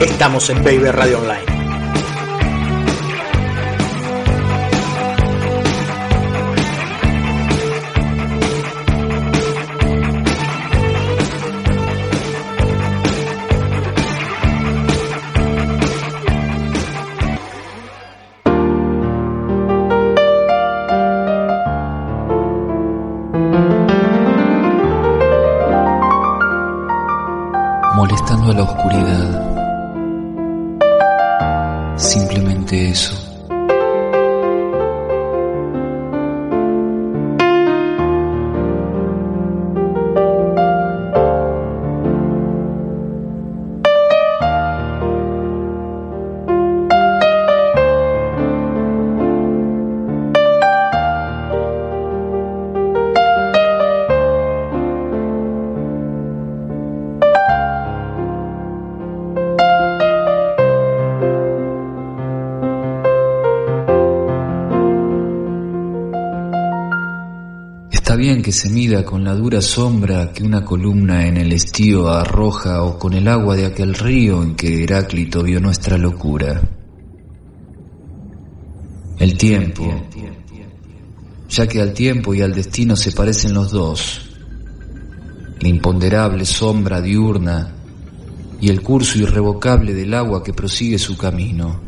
Estamos 0.00 0.48
en 0.50 0.62
Baby 0.62 0.92
Radio 0.92 1.18
Online. 1.18 1.53
Se 68.54 68.70
mida 68.70 69.04
con 69.04 69.24
la 69.24 69.34
dura 69.34 69.60
sombra 69.60 70.32
que 70.32 70.44
una 70.44 70.64
columna 70.64 71.26
en 71.26 71.36
el 71.36 71.52
estío 71.52 72.08
arroja 72.08 72.84
o 72.84 72.96
con 73.00 73.12
el 73.12 73.26
agua 73.26 73.56
de 73.56 73.66
aquel 73.66 73.94
río 73.94 74.44
en 74.44 74.54
que 74.54 74.84
Heráclito 74.84 75.42
vio 75.42 75.60
nuestra 75.60 75.98
locura. 75.98 76.62
El 79.18 79.36
tiempo, 79.36 79.92
ya 81.48 81.66
que 81.66 81.80
al 81.80 81.92
tiempo 81.92 82.32
y 82.32 82.42
al 82.42 82.54
destino 82.54 82.94
se 82.94 83.10
parecen 83.10 83.54
los 83.54 83.72
dos, 83.72 84.30
la 85.60 85.68
imponderable 85.68 86.44
sombra 86.44 87.00
diurna 87.00 87.74
y 88.60 88.68
el 88.68 88.82
curso 88.82 89.18
irrevocable 89.18 89.94
del 89.94 90.14
agua 90.14 90.44
que 90.44 90.52
prosigue 90.52 90.98
su 90.98 91.16
camino. 91.16 91.80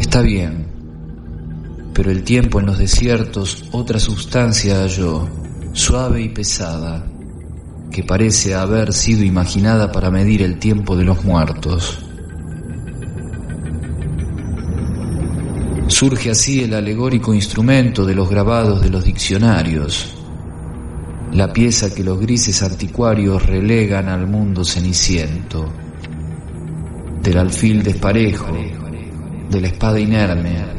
Está 0.00 0.22
bien, 0.22 0.67
pero 1.98 2.12
el 2.12 2.22
tiempo 2.22 2.60
en 2.60 2.66
los 2.66 2.78
desiertos 2.78 3.64
otra 3.72 3.98
sustancia 3.98 4.82
halló, 4.82 5.28
suave 5.72 6.22
y 6.22 6.28
pesada, 6.28 7.04
que 7.90 8.04
parece 8.04 8.54
haber 8.54 8.92
sido 8.92 9.24
imaginada 9.24 9.90
para 9.90 10.08
medir 10.08 10.42
el 10.42 10.60
tiempo 10.60 10.96
de 10.96 11.02
los 11.02 11.24
muertos. 11.24 11.98
Surge 15.88 16.30
así 16.30 16.62
el 16.62 16.74
alegórico 16.74 17.34
instrumento 17.34 18.06
de 18.06 18.14
los 18.14 18.30
grabados 18.30 18.80
de 18.80 18.90
los 18.90 19.02
diccionarios, 19.02 20.14
la 21.32 21.52
pieza 21.52 21.92
que 21.92 22.04
los 22.04 22.20
grises 22.20 22.62
anticuarios 22.62 23.44
relegan 23.44 24.08
al 24.08 24.28
mundo 24.28 24.64
ceniciento, 24.64 25.68
del 27.24 27.38
alfil 27.38 27.82
desparejo, 27.82 28.56
de 29.50 29.60
la 29.60 29.66
espada 29.66 29.98
inerme, 29.98 30.77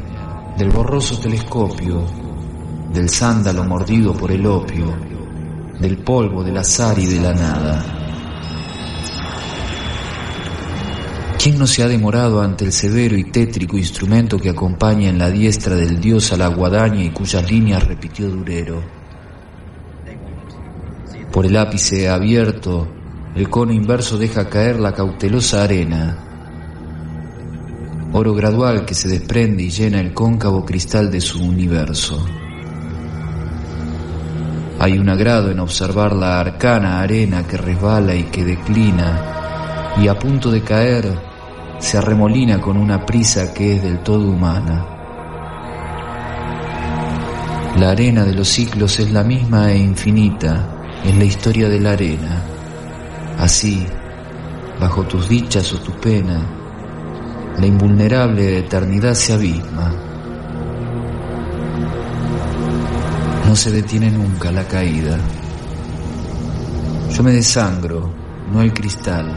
del 0.59 0.71
borroso 0.71 1.17
telescopio, 1.17 2.03
del 2.91 3.07
sándalo 3.09 3.63
mordido 3.63 4.13
por 4.13 4.29
el 4.29 4.45
opio, 4.45 4.93
del 5.79 5.99
polvo 5.99 6.43
del 6.43 6.57
azar 6.57 6.99
y 6.99 7.05
de 7.05 7.21
la 7.21 7.33
nada. 7.33 7.85
¿Quién 11.41 11.57
no 11.57 11.65
se 11.65 11.81
ha 11.81 11.87
demorado 11.87 12.41
ante 12.41 12.65
el 12.65 12.73
severo 12.73 13.15
y 13.15 13.31
tétrico 13.31 13.77
instrumento 13.77 14.37
que 14.37 14.49
acompaña 14.49 15.07
en 15.07 15.17
la 15.17 15.29
diestra 15.29 15.77
del 15.77 16.01
dios 16.01 16.33
a 16.33 16.37
la 16.37 16.49
guadaña 16.49 17.05
y 17.05 17.11
cuyas 17.11 17.49
líneas 17.49 17.87
repitió 17.87 18.29
Durero? 18.29 18.83
Por 21.31 21.45
el 21.45 21.55
ápice 21.55 22.09
abierto, 22.09 22.85
el 23.33 23.49
cono 23.49 23.71
inverso 23.71 24.17
deja 24.17 24.49
caer 24.49 24.77
la 24.77 24.91
cautelosa 24.91 25.63
arena, 25.63 26.28
oro 28.11 28.33
gradual 28.33 28.85
que 28.85 28.95
se 28.95 29.07
desprende 29.07 29.63
y 29.63 29.69
llena 29.69 29.99
el 29.99 30.13
cóncavo 30.13 30.65
cristal 30.65 31.11
de 31.11 31.21
su 31.21 31.43
universo. 31.43 32.25
Hay 34.79 34.97
un 34.97 35.09
agrado 35.09 35.51
en 35.51 35.59
observar 35.59 36.13
la 36.13 36.39
arcana 36.39 37.01
arena 37.01 37.45
que 37.45 37.57
resbala 37.57 38.15
y 38.15 38.23
que 38.23 38.45
declina, 38.45 39.95
y 40.01 40.07
a 40.07 40.17
punto 40.17 40.49
de 40.49 40.63
caer 40.63 41.19
se 41.79 41.97
arremolina 41.97 42.59
con 42.59 42.77
una 42.77 43.05
prisa 43.05 43.53
que 43.53 43.75
es 43.75 43.83
del 43.83 43.99
todo 43.99 44.29
humana. 44.29 44.85
La 47.77 47.91
arena 47.91 48.23
de 48.23 48.33
los 48.33 48.47
ciclos 48.47 48.99
es 48.99 49.11
la 49.11 49.23
misma 49.23 49.71
e 49.71 49.77
infinita, 49.77 51.01
es 51.03 51.15
la 51.15 51.23
historia 51.25 51.69
de 51.69 51.79
la 51.79 51.91
arena. 51.91 52.41
Así, 53.37 53.85
bajo 54.79 55.03
tus 55.03 55.29
dichas 55.29 55.71
o 55.73 55.77
tu 55.79 55.91
pena, 55.93 56.41
la 57.59 57.65
invulnerable 57.65 58.59
eternidad 58.59 59.13
se 59.13 59.33
abisma. 59.33 59.93
No 63.45 63.55
se 63.55 63.71
detiene 63.71 64.09
nunca 64.09 64.49
la 64.49 64.63
caída. 64.63 65.17
Yo 67.11 67.21
me 67.21 67.33
desangro, 67.33 68.13
no 68.53 68.61
el 68.61 68.73
cristal. 68.73 69.27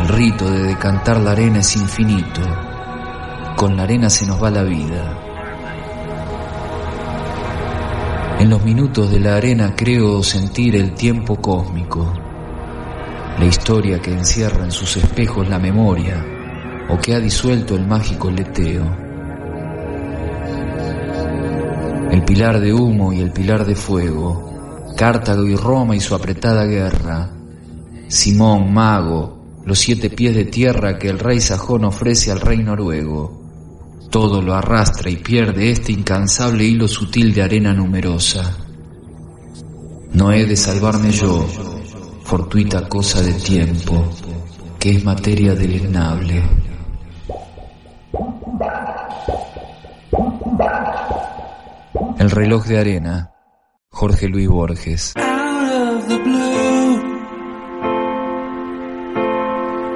El 0.00 0.08
rito 0.08 0.50
de 0.50 0.64
decantar 0.64 1.20
la 1.20 1.30
arena 1.30 1.60
es 1.60 1.76
infinito. 1.76 2.40
Con 3.54 3.76
la 3.76 3.84
arena 3.84 4.10
se 4.10 4.26
nos 4.26 4.42
va 4.42 4.50
la 4.50 4.64
vida. 4.64 5.20
En 8.40 8.50
los 8.50 8.64
minutos 8.64 9.12
de 9.12 9.20
la 9.20 9.36
arena 9.36 9.74
creo 9.76 10.24
sentir 10.24 10.74
el 10.74 10.94
tiempo 10.94 11.36
cósmico, 11.36 12.12
la 13.38 13.44
historia 13.44 14.00
que 14.00 14.12
encierra 14.12 14.64
en 14.64 14.72
sus 14.72 14.96
espejos 14.96 15.48
la 15.48 15.60
memoria 15.60 16.33
o 16.88 16.98
que 16.98 17.14
ha 17.14 17.20
disuelto 17.20 17.74
el 17.74 17.86
mágico 17.86 18.30
leteo. 18.30 18.84
El 22.10 22.24
pilar 22.24 22.60
de 22.60 22.72
humo 22.72 23.12
y 23.12 23.20
el 23.20 23.32
pilar 23.32 23.64
de 23.64 23.74
fuego, 23.74 24.92
Cartago 24.96 25.44
y 25.44 25.56
Roma 25.56 25.96
y 25.96 26.00
su 26.00 26.14
apretada 26.14 26.64
guerra, 26.64 27.30
Simón, 28.08 28.72
mago, 28.72 29.62
los 29.64 29.78
siete 29.78 30.10
pies 30.10 30.34
de 30.34 30.44
tierra 30.44 30.98
que 30.98 31.08
el 31.08 31.18
rey 31.18 31.40
sajón 31.40 31.84
ofrece 31.84 32.30
al 32.30 32.40
rey 32.40 32.58
noruego. 32.58 33.42
Todo 34.10 34.40
lo 34.40 34.54
arrastra 34.54 35.10
y 35.10 35.16
pierde 35.16 35.70
este 35.70 35.90
incansable 35.90 36.64
hilo 36.64 36.86
sutil 36.86 37.34
de 37.34 37.42
arena 37.42 37.72
numerosa. 37.72 38.56
No 40.12 40.30
he 40.30 40.46
de 40.46 40.56
salvarme 40.56 41.10
yo, 41.10 41.44
fortuita 42.22 42.88
cosa 42.88 43.20
de 43.20 43.32
tiempo, 43.32 44.08
que 44.78 44.90
es 44.96 45.04
materia 45.04 45.54
deleznable. 45.54 46.63
El 52.18 52.30
reloj 52.30 52.66
de 52.66 52.78
arena, 52.78 53.30
Jorge 53.90 54.28
Luis 54.28 54.48
Borges. 54.48 55.14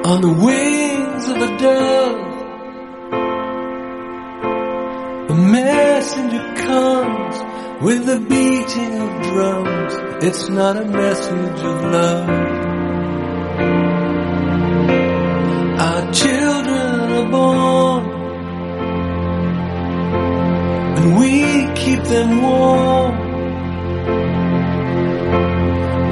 on 0.08 0.22
the 0.22 0.32
wings 0.46 1.28
of 1.28 1.36
a 1.36 1.58
dove. 1.58 2.28
A 5.28 5.34
messenger 5.34 6.44
comes 6.56 7.36
with 7.82 8.06
the 8.06 8.18
beating 8.18 8.94
of 9.04 9.10
drums. 9.22 9.94
It's 10.24 10.48
not 10.48 10.78
a 10.78 10.86
message 10.86 11.60
of 11.60 11.82
love. 11.82 12.67
them 22.08 22.42
warm. 22.42 23.14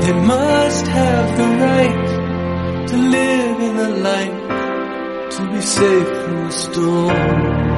They 0.02 0.12
must 0.12 0.86
have 0.86 1.36
the 1.38 1.48
right 1.64 2.86
to 2.88 2.96
live 2.96 3.60
in 3.68 3.76
the 3.76 3.90
light, 4.08 5.30
to 5.34 5.52
be 5.52 5.60
safe 5.60 6.08
from 6.22 6.36
the 6.46 6.52
storm. 6.52 7.75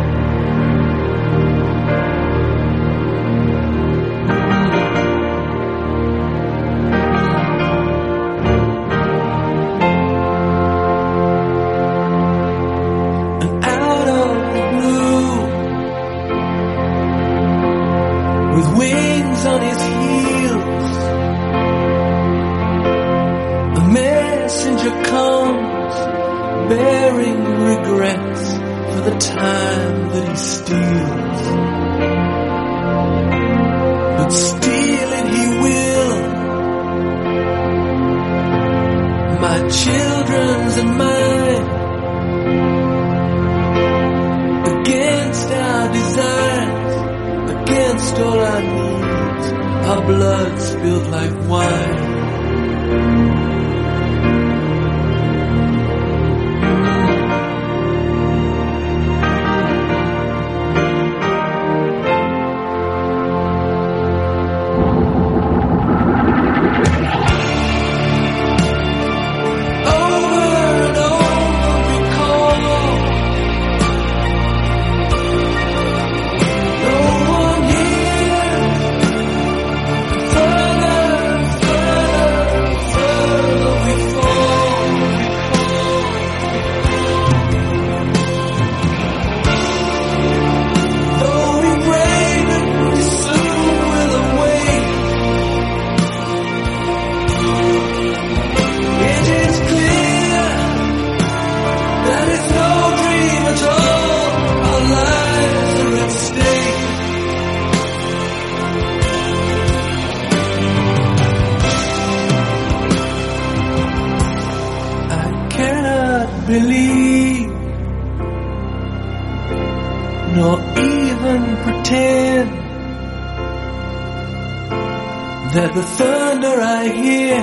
Thunder 125.96 126.60
I 126.60 126.88
hear 126.88 127.40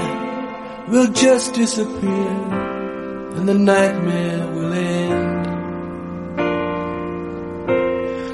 will 0.88 1.12
just 1.12 1.54
disappear 1.54 2.30
and 3.36 3.48
the 3.50 3.54
nightmare 3.54 4.48
will 4.54 4.74
end. 4.74 5.46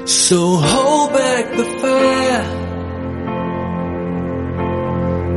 So 0.08 0.56
hold 0.56 1.12
back 1.12 1.56
the 1.56 1.64
fire, 1.82 2.44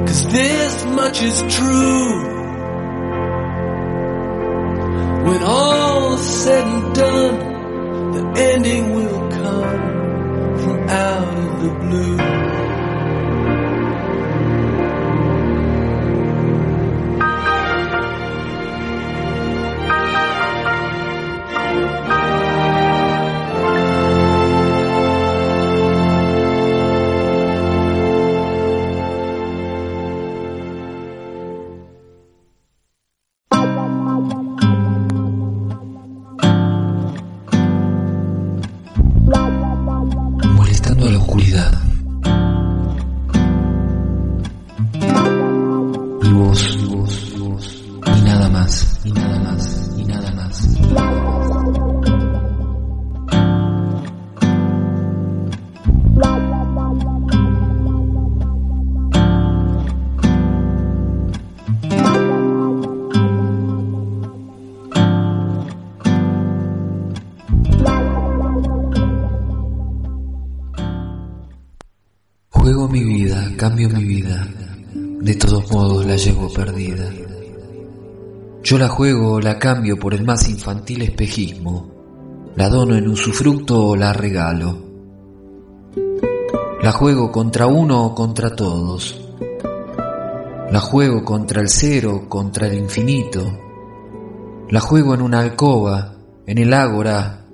cause 0.08 0.24
this 0.28 0.86
much 0.86 1.22
is 1.22 1.42
true. 1.58 2.36
When 5.28 5.42
all's 5.44 6.22
said 6.44 6.75
cambio 73.56 73.90
mi 73.90 74.04
vida, 74.04 74.48
de 74.94 75.36
todos 75.36 75.72
modos 75.72 76.06
la 76.06 76.16
llevo 76.16 76.52
perdida. 76.52 77.10
Yo 78.64 78.78
la 78.78 78.88
juego 78.88 79.34
o 79.34 79.42
la 79.42 79.60
cambio 79.60 79.98
por 79.98 80.14
el 80.14 80.24
más 80.24 80.50
infantil 80.50 81.04
espejismo, 81.04 81.92
la 82.56 82.70
dono 82.70 82.96
en 82.96 83.08
usufructo 83.08 83.88
o 83.88 83.96
la 83.96 84.14
regalo. 84.14 84.78
La 86.82 86.92
juego 86.92 87.32
contra 87.32 87.68
uno 87.68 88.06
o 88.06 88.16
contra 88.16 88.56
todos. 88.56 89.22
La 90.72 90.80
juego 90.80 91.24
contra 91.24 91.62
el 91.62 91.70
cero, 91.70 92.26
contra 92.28 92.68
el 92.68 92.76
infinito. 92.76 93.60
La 94.70 94.80
juego 94.80 95.14
en 95.14 95.22
una 95.22 95.40
alcoba, 95.40 96.16
en 96.46 96.58
el 96.58 96.74
ágora, 96.74 97.46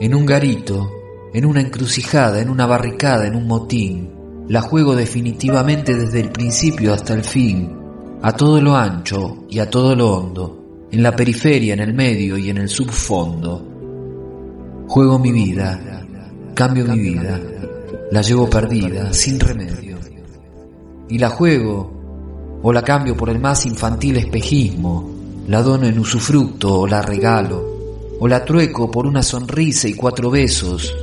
en 0.00 0.14
un 0.14 0.26
garito, 0.26 0.90
en 1.32 1.44
una 1.44 1.60
encrucijada, 1.60 2.40
en 2.40 2.50
una 2.50 2.66
barricada, 2.66 3.26
en 3.26 3.36
un 3.36 3.46
motín. 3.46 4.17
La 4.48 4.62
juego 4.62 4.96
definitivamente 4.96 5.94
desde 5.94 6.20
el 6.20 6.30
principio 6.30 6.94
hasta 6.94 7.12
el 7.12 7.22
fin, 7.22 7.70
a 8.22 8.32
todo 8.32 8.62
lo 8.62 8.74
ancho 8.74 9.44
y 9.50 9.58
a 9.58 9.68
todo 9.68 9.94
lo 9.94 10.10
hondo, 10.10 10.86
en 10.90 11.02
la 11.02 11.14
periferia, 11.14 11.74
en 11.74 11.80
el 11.80 11.92
medio 11.92 12.38
y 12.38 12.48
en 12.48 12.56
el 12.56 12.70
subfondo. 12.70 13.62
Juego 14.88 15.18
mi 15.18 15.32
vida, 15.32 16.02
cambio 16.54 16.86
mi 16.86 16.98
vida, 16.98 17.38
la 18.10 18.22
llevo 18.22 18.48
perdida, 18.48 19.12
sin 19.12 19.38
remedio. 19.38 19.98
Y 21.10 21.18
la 21.18 21.28
juego 21.28 22.58
o 22.62 22.72
la 22.72 22.80
cambio 22.80 23.14
por 23.14 23.28
el 23.28 23.38
más 23.38 23.66
infantil 23.66 24.16
espejismo, 24.16 25.10
la 25.46 25.62
dono 25.62 25.86
en 25.86 25.98
usufructo 25.98 26.80
o 26.80 26.86
la 26.86 27.02
regalo, 27.02 28.16
o 28.18 28.26
la 28.26 28.42
trueco 28.46 28.90
por 28.90 29.06
una 29.06 29.22
sonrisa 29.22 29.88
y 29.88 29.92
cuatro 29.92 30.30
besos. 30.30 30.96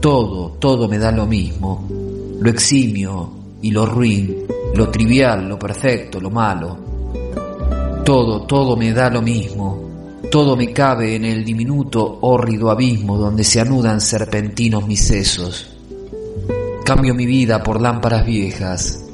Todo, 0.00 0.56
todo 0.58 0.88
me 0.88 0.98
da 0.98 1.12
lo 1.12 1.26
mismo, 1.26 2.07
lo 2.40 2.50
eximio 2.50 3.30
y 3.62 3.70
lo 3.70 3.86
ruin, 3.86 4.46
lo 4.74 4.88
trivial, 4.90 5.48
lo 5.48 5.58
perfecto, 5.58 6.20
lo 6.20 6.30
malo. 6.30 6.78
Todo, 8.04 8.46
todo 8.46 8.76
me 8.76 8.92
da 8.92 9.10
lo 9.10 9.20
mismo, 9.20 10.20
todo 10.30 10.56
me 10.56 10.72
cabe 10.72 11.16
en 11.16 11.24
el 11.24 11.44
diminuto, 11.44 12.18
hórrido 12.22 12.70
abismo 12.70 13.18
donde 13.18 13.44
se 13.44 13.60
anudan 13.60 14.00
serpentinos 14.00 14.86
mis 14.86 15.04
sesos. 15.04 15.66
Cambio 16.84 17.14
mi 17.14 17.26
vida 17.26 17.62
por 17.62 17.80
lámparas 17.80 18.24
viejas, 18.24 19.04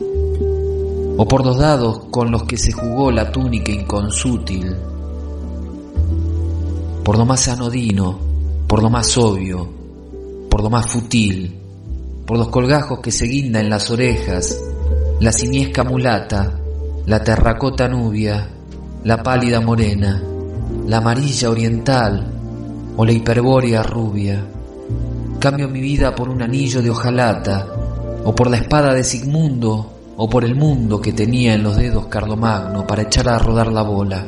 o 1.16 1.26
por 1.26 1.44
los 1.44 1.58
dados 1.58 2.04
con 2.10 2.30
los 2.30 2.44
que 2.44 2.56
se 2.56 2.72
jugó 2.72 3.10
la 3.10 3.32
túnica 3.32 3.72
inconsútil. 3.72 4.76
por 7.04 7.18
lo 7.18 7.26
más 7.26 7.48
anodino, 7.48 8.18
por 8.66 8.82
lo 8.82 8.88
más 8.88 9.16
obvio, 9.18 9.68
por 10.48 10.62
lo 10.62 10.70
más 10.70 10.86
futil, 10.86 11.63
por 12.26 12.38
los 12.38 12.48
colgajos 12.48 13.00
que 13.00 13.12
se 13.12 13.26
guinda 13.26 13.60
en 13.60 13.70
las 13.70 13.90
orejas, 13.90 14.58
la 15.20 15.32
simiesca 15.32 15.84
mulata, 15.84 16.58
la 17.06 17.22
terracota 17.22 17.88
nubia, 17.88 18.48
la 19.04 19.22
pálida 19.22 19.60
morena, 19.60 20.22
la 20.86 20.96
amarilla 20.98 21.50
oriental 21.50 22.26
o 22.96 23.04
la 23.04 23.12
hiperbórea 23.12 23.82
rubia. 23.82 24.42
Cambio 25.38 25.68
mi 25.68 25.80
vida 25.80 26.14
por 26.14 26.28
un 26.28 26.40
anillo 26.40 26.80
de 26.80 26.90
hojalata, 26.90 27.66
o 28.24 28.34
por 28.34 28.50
la 28.50 28.56
espada 28.56 28.94
de 28.94 29.04
Sigmundo, 29.04 29.92
o 30.16 30.28
por 30.28 30.44
el 30.44 30.54
mundo 30.54 31.00
que 31.00 31.12
tenía 31.12 31.54
en 31.54 31.62
los 31.62 31.76
dedos 31.76 32.06
Carlomagno 32.06 32.86
para 32.86 33.02
echar 33.02 33.28
a 33.28 33.38
rodar 33.38 33.70
la 33.70 33.82
bola. 33.82 34.24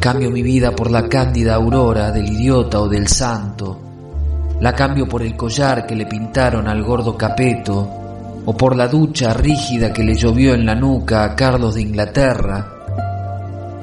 Cambio 0.00 0.30
mi 0.30 0.42
vida 0.42 0.74
por 0.74 0.90
la 0.90 1.08
cándida 1.08 1.54
aurora 1.54 2.10
del 2.10 2.26
idiota 2.32 2.80
o 2.80 2.88
del 2.88 3.06
santo. 3.08 3.85
La 4.58 4.72
cambio 4.72 5.06
por 5.06 5.22
el 5.22 5.36
collar 5.36 5.86
que 5.86 5.94
le 5.94 6.06
pintaron 6.06 6.66
al 6.66 6.82
gordo 6.82 7.14
Capeto, 7.14 8.06
o 8.46 8.56
por 8.56 8.74
la 8.74 8.88
ducha 8.88 9.34
rígida 9.34 9.92
que 9.92 10.02
le 10.02 10.14
llovió 10.14 10.54
en 10.54 10.64
la 10.64 10.74
nuca 10.74 11.24
a 11.24 11.36
Carlos 11.36 11.74
de 11.74 11.82
Inglaterra. 11.82 12.72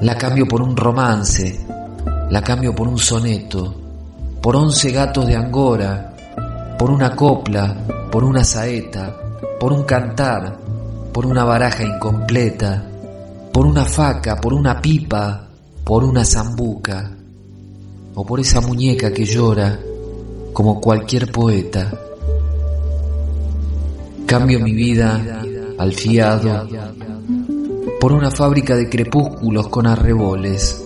La 0.00 0.16
cambio 0.16 0.48
por 0.48 0.62
un 0.62 0.76
romance, 0.76 1.64
la 2.28 2.42
cambio 2.42 2.74
por 2.74 2.88
un 2.88 2.98
soneto, 2.98 3.72
por 4.40 4.56
once 4.56 4.90
gatos 4.90 5.28
de 5.28 5.36
Angora, 5.36 6.12
por 6.76 6.90
una 6.90 7.14
copla, 7.14 7.76
por 8.10 8.24
una 8.24 8.42
saeta, 8.42 9.14
por 9.60 9.72
un 9.72 9.84
cantar, 9.84 10.56
por 11.12 11.24
una 11.24 11.44
baraja 11.44 11.84
incompleta, 11.84 12.82
por 13.52 13.64
una 13.64 13.84
faca, 13.84 14.36
por 14.36 14.52
una 14.52 14.80
pipa, 14.80 15.46
por 15.84 16.02
una 16.02 16.24
zambuca, 16.24 17.12
o 18.16 18.26
por 18.26 18.40
esa 18.40 18.60
muñeca 18.60 19.12
que 19.12 19.24
llora 19.24 19.78
como 20.54 20.80
cualquier 20.80 21.30
poeta. 21.32 21.90
Cambio 24.24 24.60
mi 24.60 24.72
vida 24.72 25.42
al 25.76 25.92
fiado 25.92 26.66
por 28.00 28.12
una 28.12 28.30
fábrica 28.30 28.76
de 28.76 28.88
crepúsculos 28.88 29.68
con 29.68 29.86
arreboles, 29.86 30.80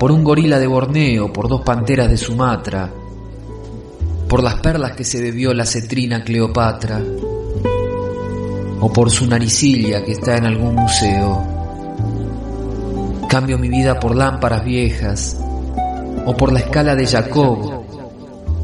por 0.00 0.10
un 0.10 0.24
gorila 0.24 0.58
de 0.58 0.66
Borneo, 0.66 1.32
por 1.32 1.48
dos 1.48 1.62
panteras 1.62 2.10
de 2.10 2.16
Sumatra, 2.16 2.90
por 4.28 4.42
las 4.42 4.56
perlas 4.56 4.92
que 4.92 5.04
se 5.04 5.22
bebió 5.22 5.54
la 5.54 5.64
cetrina 5.64 6.24
Cleopatra, 6.24 7.00
o 8.80 8.92
por 8.92 9.10
su 9.10 9.26
naricilla 9.26 10.04
que 10.04 10.12
está 10.12 10.36
en 10.36 10.46
algún 10.46 10.74
museo. 10.74 11.42
Cambio 13.28 13.58
mi 13.58 13.68
vida 13.68 14.00
por 14.00 14.16
lámparas 14.16 14.64
viejas, 14.64 15.36
o 16.26 16.36
por 16.36 16.52
la 16.52 16.60
escala 16.60 16.96
de 16.96 17.06
Jacob, 17.06 17.83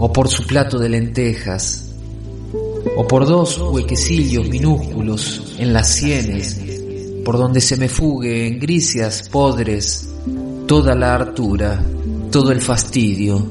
o 0.01 0.11
por 0.11 0.29
su 0.29 0.47
plato 0.47 0.79
de 0.79 0.89
lentejas, 0.89 1.95
o 2.97 3.07
por 3.07 3.27
dos 3.27 3.59
huequecillos 3.59 4.49
minúsculos 4.49 5.55
en 5.59 5.75
las 5.75 5.95
sienes, 5.95 6.59
por 7.23 7.37
donde 7.37 7.61
se 7.61 7.77
me 7.77 7.89
fugue 7.89 8.49
en 8.49 8.59
grisias 8.59 9.29
podres 9.29 10.09
toda 10.67 10.95
la 10.95 11.15
hartura, 11.15 11.85
todo 12.31 12.51
el 12.51 12.63
fastidio, 12.63 13.47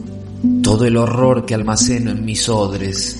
todo 0.63 0.85
el 0.85 0.97
horror 0.97 1.45
que 1.45 1.53
almaceno 1.53 2.11
en 2.11 2.25
mis 2.25 2.49
odres. 2.49 3.19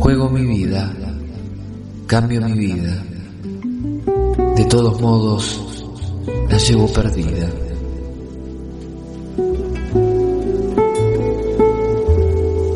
Juego 0.00 0.30
mi 0.30 0.44
vida, 0.46 0.92
cambio 2.08 2.40
mi 2.40 2.58
vida. 2.58 3.04
De 4.56 4.64
todos 4.64 5.00
modos, 5.00 5.60
la 6.48 6.58
llevo 6.58 6.92
perdida. 6.92 7.48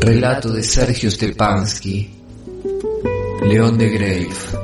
Relato 0.05 0.50
de 0.52 0.62
Sergio 0.62 1.11
Stepansky, 1.11 2.11
León 3.42 3.78
de 3.78 3.88
Grave. 3.88 4.64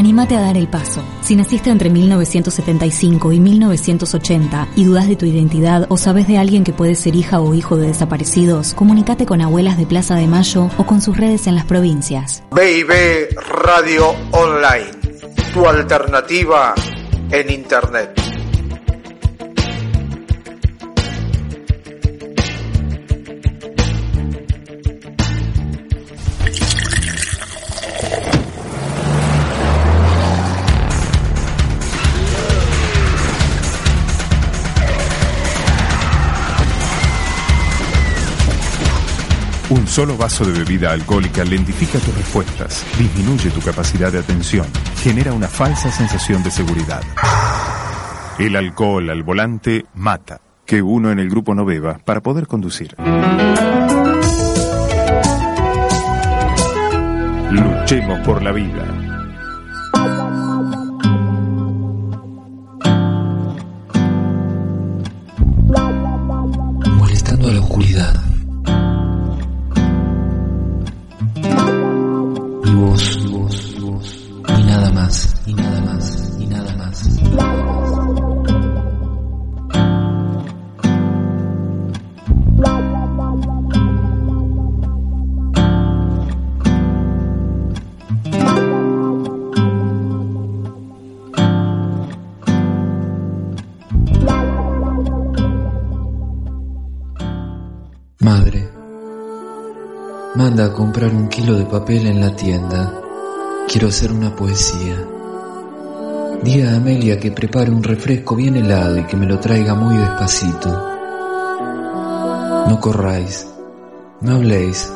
Anímate 0.00 0.34
a 0.34 0.40
dar 0.40 0.56
el 0.56 0.66
paso. 0.66 1.04
Si 1.20 1.36
naciste 1.36 1.68
entre 1.68 1.90
1975 1.90 3.32
y 3.32 3.38
1980 3.38 4.68
y 4.74 4.84
dudas 4.84 5.06
de 5.06 5.14
tu 5.14 5.26
identidad 5.26 5.84
o 5.90 5.98
sabes 5.98 6.26
de 6.26 6.38
alguien 6.38 6.64
que 6.64 6.72
puede 6.72 6.94
ser 6.94 7.14
hija 7.14 7.38
o 7.42 7.52
hijo 7.52 7.76
de 7.76 7.88
desaparecidos, 7.88 8.72
comunícate 8.72 9.26
con 9.26 9.42
abuelas 9.42 9.76
de 9.76 9.84
Plaza 9.84 10.14
de 10.14 10.26
Mayo 10.26 10.70
o 10.78 10.86
con 10.86 11.02
sus 11.02 11.18
redes 11.18 11.46
en 11.48 11.54
las 11.54 11.66
provincias. 11.66 12.42
B&B 12.50 13.28
Radio 13.50 14.14
Online, 14.30 14.90
tu 15.52 15.68
alternativa 15.68 16.72
en 17.30 17.50
Internet. 17.50 18.19
Solo 39.90 40.16
vaso 40.16 40.44
de 40.44 40.52
bebida 40.52 40.92
alcohólica 40.92 41.44
lentifica 41.44 41.98
tus 41.98 42.16
respuestas, 42.16 42.86
disminuye 42.96 43.50
tu 43.50 43.60
capacidad 43.60 44.12
de 44.12 44.20
atención, 44.20 44.64
genera 45.02 45.32
una 45.32 45.48
falsa 45.48 45.90
sensación 45.90 46.44
de 46.44 46.50
seguridad. 46.52 47.02
El 48.38 48.54
alcohol 48.54 49.10
al 49.10 49.24
volante 49.24 49.86
mata. 49.94 50.40
Que 50.64 50.80
uno 50.80 51.10
en 51.10 51.18
el 51.18 51.28
grupo 51.28 51.52
no 51.52 51.64
beba 51.64 51.98
para 51.98 52.20
poder 52.20 52.46
conducir. 52.46 52.94
Luchemos 57.50 58.20
por 58.20 58.40
la 58.40 58.52
vida. 58.52 58.99
A 100.60 100.74
comprar 100.74 101.14
un 101.14 101.28
kilo 101.28 101.56
de 101.56 101.64
papel 101.64 102.06
en 102.06 102.20
la 102.20 102.36
tienda. 102.36 102.92
Quiero 103.66 103.88
hacer 103.88 104.12
una 104.12 104.36
poesía. 104.36 104.94
Di 106.42 106.60
a 106.60 106.76
Amelia 106.76 107.18
que 107.18 107.32
prepare 107.32 107.70
un 107.70 107.82
refresco 107.82 108.36
bien 108.36 108.56
helado 108.56 108.98
y 108.98 109.04
que 109.04 109.16
me 109.16 109.24
lo 109.24 109.40
traiga 109.40 109.74
muy 109.74 109.96
despacito. 109.96 110.68
No 112.68 112.78
corráis, 112.78 113.46
no 114.20 114.34
habléis. 114.34 114.92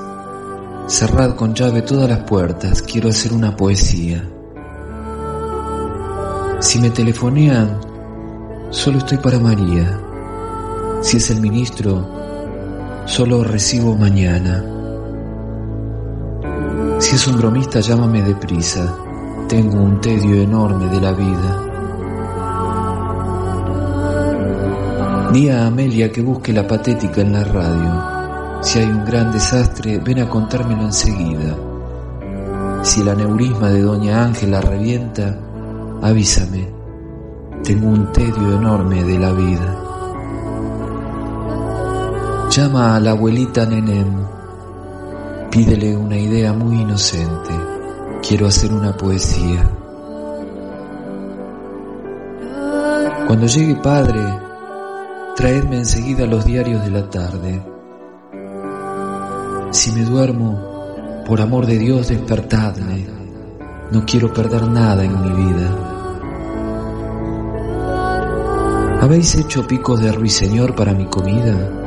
Cerrad 0.86 1.34
con 1.34 1.54
llave 1.54 1.80
todas 1.80 2.10
las 2.10 2.24
puertas. 2.24 2.82
Quiero 2.82 3.08
hacer 3.08 3.32
una 3.32 3.56
poesía. 3.56 4.22
Si 6.60 6.78
me 6.78 6.90
telefonean, 6.90 7.80
solo 8.68 8.98
estoy 8.98 9.16
para 9.16 9.38
María. 9.38 9.98
Si 11.00 11.16
es 11.16 11.30
el 11.30 11.40
ministro, 11.40 12.06
solo 13.06 13.42
recibo 13.44 13.96
mañana. 13.96 14.62
Si 17.04 17.16
es 17.16 17.26
un 17.26 17.36
bromista, 17.36 17.80
llámame 17.80 18.22
deprisa. 18.22 18.96
Tengo 19.46 19.76
un 19.76 20.00
tedio 20.00 20.36
enorme 20.36 20.86
de 20.88 21.00
la 21.02 21.12
vida. 21.12 21.60
Di 25.30 25.50
a 25.50 25.66
Amelia 25.66 26.10
que 26.10 26.22
busque 26.22 26.54
la 26.54 26.66
patética 26.66 27.20
en 27.20 27.34
la 27.34 27.44
radio. 27.44 28.62
Si 28.62 28.78
hay 28.78 28.86
un 28.86 29.04
gran 29.04 29.30
desastre, 29.30 29.98
ven 29.98 30.20
a 30.20 30.30
contármelo 30.30 30.84
enseguida. 30.84 31.54
Si 32.82 33.02
el 33.02 33.10
aneurisma 33.10 33.68
de 33.68 33.82
Doña 33.82 34.24
Ángela 34.24 34.62
revienta, 34.62 35.38
avísame. 36.00 36.72
Tengo 37.62 37.88
un 37.88 38.12
tedio 38.12 38.56
enorme 38.56 39.04
de 39.04 39.18
la 39.18 39.32
vida. 39.32 39.76
Llama 42.48 42.96
a 42.96 43.00
la 43.00 43.10
abuelita 43.10 43.66
Nenem. 43.66 44.33
Pídele 45.54 45.96
una 45.96 46.18
idea 46.18 46.52
muy 46.52 46.80
inocente. 46.80 47.52
Quiero 48.26 48.48
hacer 48.48 48.72
una 48.72 48.92
poesía. 48.96 49.62
Cuando 53.28 53.46
llegue 53.46 53.76
padre, 53.76 54.20
traedme 55.36 55.76
enseguida 55.76 56.26
los 56.26 56.44
diarios 56.44 56.84
de 56.84 56.90
la 56.90 57.08
tarde. 57.08 57.64
Si 59.70 59.92
me 59.92 60.02
duermo, 60.02 61.22
por 61.24 61.40
amor 61.40 61.66
de 61.66 61.78
Dios, 61.78 62.08
despertadme. 62.08 63.06
No 63.92 64.04
quiero 64.04 64.32
perder 64.32 64.66
nada 64.66 65.04
en 65.04 65.22
mi 65.22 65.30
vida. 65.30 65.70
¿Habéis 69.00 69.36
hecho 69.36 69.64
picos 69.64 70.00
de 70.00 70.10
ruiseñor 70.10 70.74
para 70.74 70.94
mi 70.94 71.06
comida? 71.06 71.83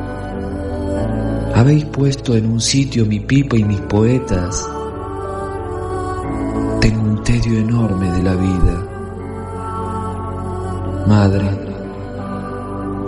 ¿Habéis 1.58 1.86
puesto 1.86 2.36
en 2.36 2.46
un 2.46 2.60
sitio 2.60 3.04
mi 3.04 3.18
pipa 3.18 3.56
y 3.56 3.64
mis 3.64 3.80
poetas? 3.80 4.64
Tengo 6.80 7.02
un 7.02 7.20
tedio 7.24 7.58
enorme 7.58 8.12
de 8.12 8.22
la 8.22 8.36
vida. 8.36 8.86
Madre, 11.08 11.50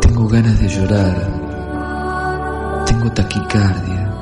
tengo 0.00 0.26
ganas 0.26 0.58
de 0.58 0.66
llorar. 0.66 1.14
Tengo 2.86 3.12
taquicardia. 3.12 4.12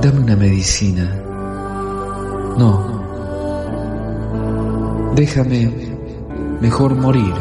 Dame 0.00 0.20
una 0.20 0.36
medicina. 0.36 1.12
No. 2.56 3.02
Déjame 5.16 5.72
mejor 6.60 6.94
morir. 6.94 7.34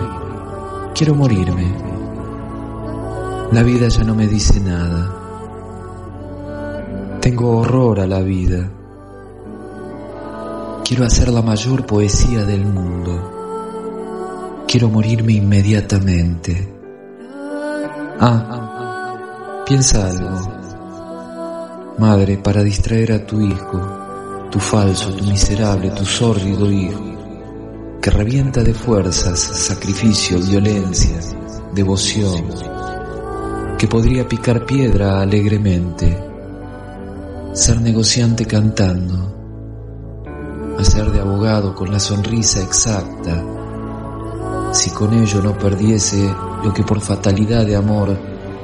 Quiero 0.96 1.14
morirme. 1.14 1.72
La 3.52 3.62
vida 3.62 3.90
ya 3.90 4.04
no 4.04 4.16
me 4.16 4.26
dice 4.26 4.60
nada. 4.60 5.27
Tengo 7.22 7.58
horror 7.58 8.00
a 8.00 8.08
la 8.08 8.22
vida. 8.22 8.72
Quiero 10.86 11.06
hacer 11.06 11.30
la 11.30 11.42
mayor 11.42 11.86
poesía 11.86 12.46
del 12.46 12.66
mundo. 12.66 14.64
Quiero 14.68 14.90
morirme 14.90 15.34
inmediatamente. 15.34 16.74
Ah, 18.20 19.64
piensa 19.66 20.08
algo. 20.08 20.58
Madre, 21.98 22.38
para 22.38 22.64
distraer 22.64 23.12
a 23.12 23.26
tu 23.26 23.42
hijo, 23.42 24.48
tu 24.52 24.60
falso, 24.60 25.12
tu 25.14 25.24
miserable, 25.26 25.90
tu 25.90 26.06
sórdido 26.06 26.72
hijo, 26.72 27.04
que 28.02 28.10
revienta 28.12 28.64
de 28.64 28.74
fuerzas, 28.74 29.40
sacrificio, 29.40 30.40
violencia, 30.40 31.18
devoción, 31.74 32.46
que 33.78 33.88
podría 33.88 34.28
picar 34.28 34.66
piedra 34.66 35.22
alegremente, 35.22 36.27
ser 37.58 37.82
negociante 37.82 38.46
cantando, 38.46 39.34
hacer 40.78 41.12
de 41.12 41.20
abogado 41.20 41.74
con 41.74 41.92
la 41.92 42.00
sonrisa 42.00 42.62
exacta, 42.62 43.44
si 44.72 44.92
con 44.92 45.12
ello 45.16 45.42
no 45.42 45.58
perdiese 45.58 46.32
lo 46.64 46.72
que 46.72 46.84
por 46.84 47.02
fatalidad 47.02 47.66
de 47.66 47.76
amor 47.76 48.16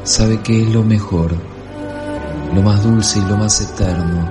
sabe 0.04 0.41
que 0.41 0.62
es 0.62 0.70
lo 0.72 0.84
mejor, 0.84 1.32
lo 2.54 2.62
más 2.62 2.84
dulce 2.84 3.18
y 3.18 3.24
lo 3.24 3.36
más 3.36 3.60
eterno 3.62 4.30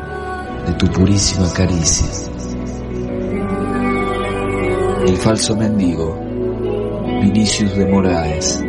de 0.64 0.74
tu 0.74 0.86
purísima 0.92 1.52
caricia. 1.52 2.06
El 5.04 5.16
falso 5.16 5.56
mendigo, 5.56 6.16
Vinicius 7.20 7.74
de 7.74 7.86
Moraes. 7.86 8.62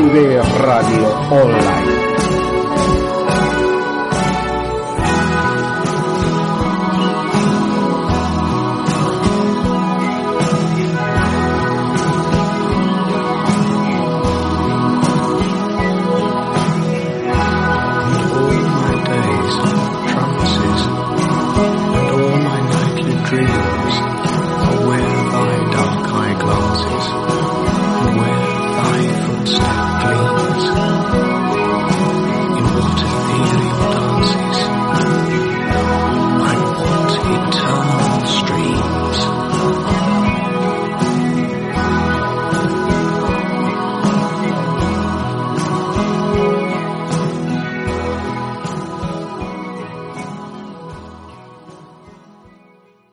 Baby 0.00 0.40
Radio 0.64 1.12
Online. 1.28 1.69